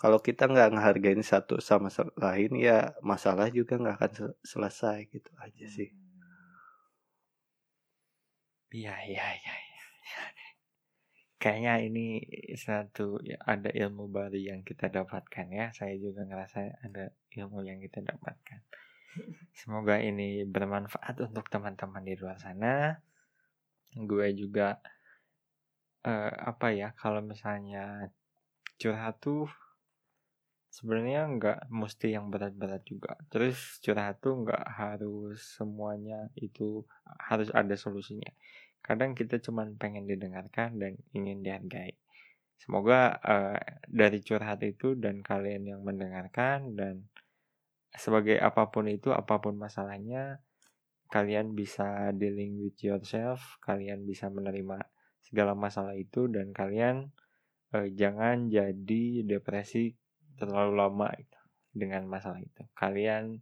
kalau 0.00 0.18
kita 0.26 0.42
nggak 0.52 0.70
ngehargain 0.74 1.22
satu 1.32 1.54
sama 1.68 1.88
lain 2.26 2.52
ya 2.68 2.78
masalah 3.10 3.46
juga 3.58 3.74
nggak 3.80 3.96
akan 3.98 4.12
se- 4.18 4.38
selesai 4.50 4.98
gitu 5.14 5.30
aja 5.44 5.66
sih 5.76 5.88
Iya 8.76 8.94
iya 9.10 9.24
iya. 9.40 9.54
iya. 9.64 10.22
Kayaknya 11.42 11.74
ini 11.88 12.06
satu 12.56 13.20
ya, 13.30 13.36
ada 13.52 13.68
ilmu 13.82 14.04
baru 14.16 14.38
yang 14.50 14.60
kita 14.68 14.86
dapatkan 14.96 15.46
ya. 15.58 15.66
Saya 15.78 15.94
juga 16.04 16.20
ngerasa 16.28 16.58
ada 16.86 17.04
ilmu 17.38 17.58
yang 17.68 17.78
kita 17.84 18.00
dapatkan. 18.10 18.60
Semoga 19.60 19.96
ini 20.10 20.44
bermanfaat 20.54 21.16
untuk 21.26 21.46
teman-teman 21.52 22.04
di 22.08 22.14
luar 22.20 22.36
sana. 22.44 22.74
Gue 24.10 24.28
juga 24.40 24.68
eh, 26.10 26.32
apa 26.50 26.66
ya 26.80 26.88
kalau 27.00 27.20
misalnya 27.30 27.82
curhat 28.80 29.14
tuh 29.24 29.44
sebenarnya 30.68 31.26
nggak 31.36 31.58
mesti 31.72 32.14
yang 32.14 32.30
berat-berat 32.30 32.82
juga. 32.86 33.14
Terus 33.32 33.80
curhat 33.80 34.20
tuh 34.20 34.46
nggak 34.46 34.64
harus 34.66 35.40
semuanya 35.56 36.30
itu 36.36 36.84
harus 37.18 37.48
ada 37.54 37.74
solusinya 37.74 38.30
kadang 38.86 39.18
kita 39.18 39.42
cuman 39.42 39.74
pengen 39.74 40.06
didengarkan 40.06 40.78
dan 40.78 40.94
ingin 41.10 41.42
dihargai. 41.42 41.98
Semoga 42.54 43.18
eh, 43.18 43.82
dari 43.90 44.22
curhat 44.22 44.62
itu 44.62 44.94
dan 44.94 45.26
kalian 45.26 45.66
yang 45.66 45.82
mendengarkan 45.82 46.78
dan 46.78 47.10
sebagai 47.90 48.38
apa 48.38 48.70
pun 48.70 48.86
itu, 48.86 49.10
apa 49.10 49.42
pun 49.42 49.58
masalahnya, 49.58 50.38
kalian 51.10 51.58
bisa 51.58 52.14
dealing 52.14 52.62
with 52.62 52.78
yourself, 52.78 53.58
kalian 53.58 54.06
bisa 54.06 54.30
menerima 54.30 54.78
segala 55.26 55.58
masalah 55.58 55.98
itu 55.98 56.30
dan 56.30 56.54
kalian 56.54 57.10
eh, 57.74 57.90
jangan 57.90 58.46
jadi 58.46 59.26
depresi 59.26 59.90
terlalu 60.36 60.72
lama 60.76 61.08
itu 61.16 61.40
dengan 61.72 62.08
masalah 62.08 62.40
itu. 62.40 62.62
Kalian 62.76 63.40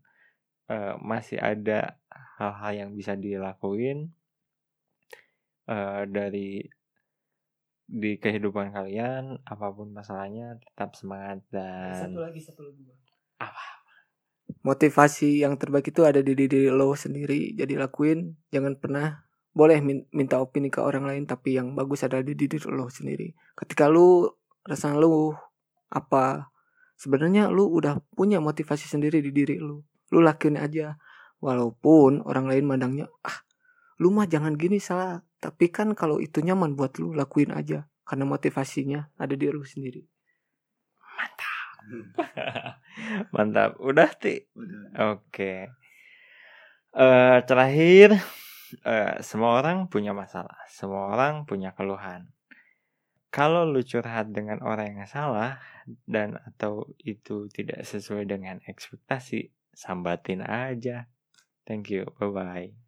eh, 0.70 0.95
masih 1.03 1.38
ada 1.38 1.99
hal-hal 2.38 2.72
yang 2.86 2.90
bisa 2.95 3.14
dilakuin 3.14 4.11
eh, 5.68 6.03
dari 6.09 6.64
di 7.84 8.16
kehidupan 8.16 8.72
kalian 8.72 9.45
apa 9.45 9.68
pun 9.68 9.92
masalahnya 9.92 10.57
tetap 10.57 10.97
semangat 10.97 11.45
dan 11.53 12.16
lagi 12.16 12.40
satu 12.40 12.64
lagi 12.64 12.80
Apa? 13.36 13.64
motivasi 14.64 15.45
yang 15.45 15.61
terbaik 15.61 15.92
itu 15.92 16.01
ada 16.01 16.24
di 16.24 16.32
diri 16.32 16.72
lo 16.72 16.97
sendiri 16.97 17.53
jadi 17.53 17.76
lakuin 17.76 18.32
jangan 18.49 18.80
pernah 18.80 19.20
boleh 19.53 19.84
min- 19.84 20.09
minta 20.16 20.40
opini 20.40 20.72
ke 20.72 20.80
orang 20.80 21.05
lain 21.05 21.24
tapi 21.28 21.61
yang 21.61 21.76
bagus 21.76 22.09
ada 22.09 22.24
di 22.24 22.32
diri 22.32 22.57
lo 22.72 22.88
sendiri 22.88 23.36
ketika 23.53 23.84
lu 23.84 24.32
rasa 24.64 24.97
lu 24.97 25.36
apa 25.92 26.49
sebenarnya 26.95 27.51
lu 27.51 27.68
udah 27.70 28.01
punya 28.14 28.38
motivasi 28.38 28.86
sendiri 28.86 29.20
di 29.20 29.30
diri 29.34 29.57
lu. 29.59 29.82
Lu 30.11 30.18
lakuin 30.22 30.59
aja. 30.59 30.97
Walaupun 31.45 32.24
orang 32.24 32.49
lain 32.49 32.64
mandangnya 32.64 33.07
ah 33.20 33.45
lu 34.01 34.11
mah 34.14 34.24
jangan 34.24 34.57
gini 34.57 34.80
salah. 34.80 35.20
Tapi 35.38 35.68
kan 35.68 35.92
kalau 35.92 36.18
itu 36.22 36.40
nyaman 36.40 36.72
buat 36.74 36.97
lu 36.97 37.12
lakuin 37.12 37.53
aja. 37.53 37.84
Karena 38.05 38.24
motivasinya 38.24 39.12
ada 39.20 39.34
di 39.36 39.45
lu 39.49 39.64
sendiri. 39.64 40.03
Mantap. 43.34 43.76
Udah 43.88 44.11
ti? 44.16 44.40
Oke. 44.97 45.68
Eh 46.95 47.38
terakhir 47.45 48.16
eh, 48.86 49.14
semua 49.20 49.61
orang 49.61 49.86
punya 49.92 50.16
masalah. 50.16 50.57
Semua 50.70 51.12
orang 51.12 51.45
punya 51.45 51.76
keluhan 51.76 52.34
kalau 53.35 53.66
lu 53.66 53.82
curhat 53.82 54.30
dengan 54.30 54.62
orang 54.62 54.95
yang 54.95 55.11
salah 55.11 55.59
dan 56.07 56.39
atau 56.39 56.87
itu 57.03 57.51
tidak 57.51 57.82
sesuai 57.82 58.30
dengan 58.30 58.62
ekspektasi 58.62 59.51
sambatin 59.74 60.47
aja. 60.47 61.11
Thank 61.66 61.91
you. 61.91 62.07
Bye 62.14 62.30
bye 62.30 62.84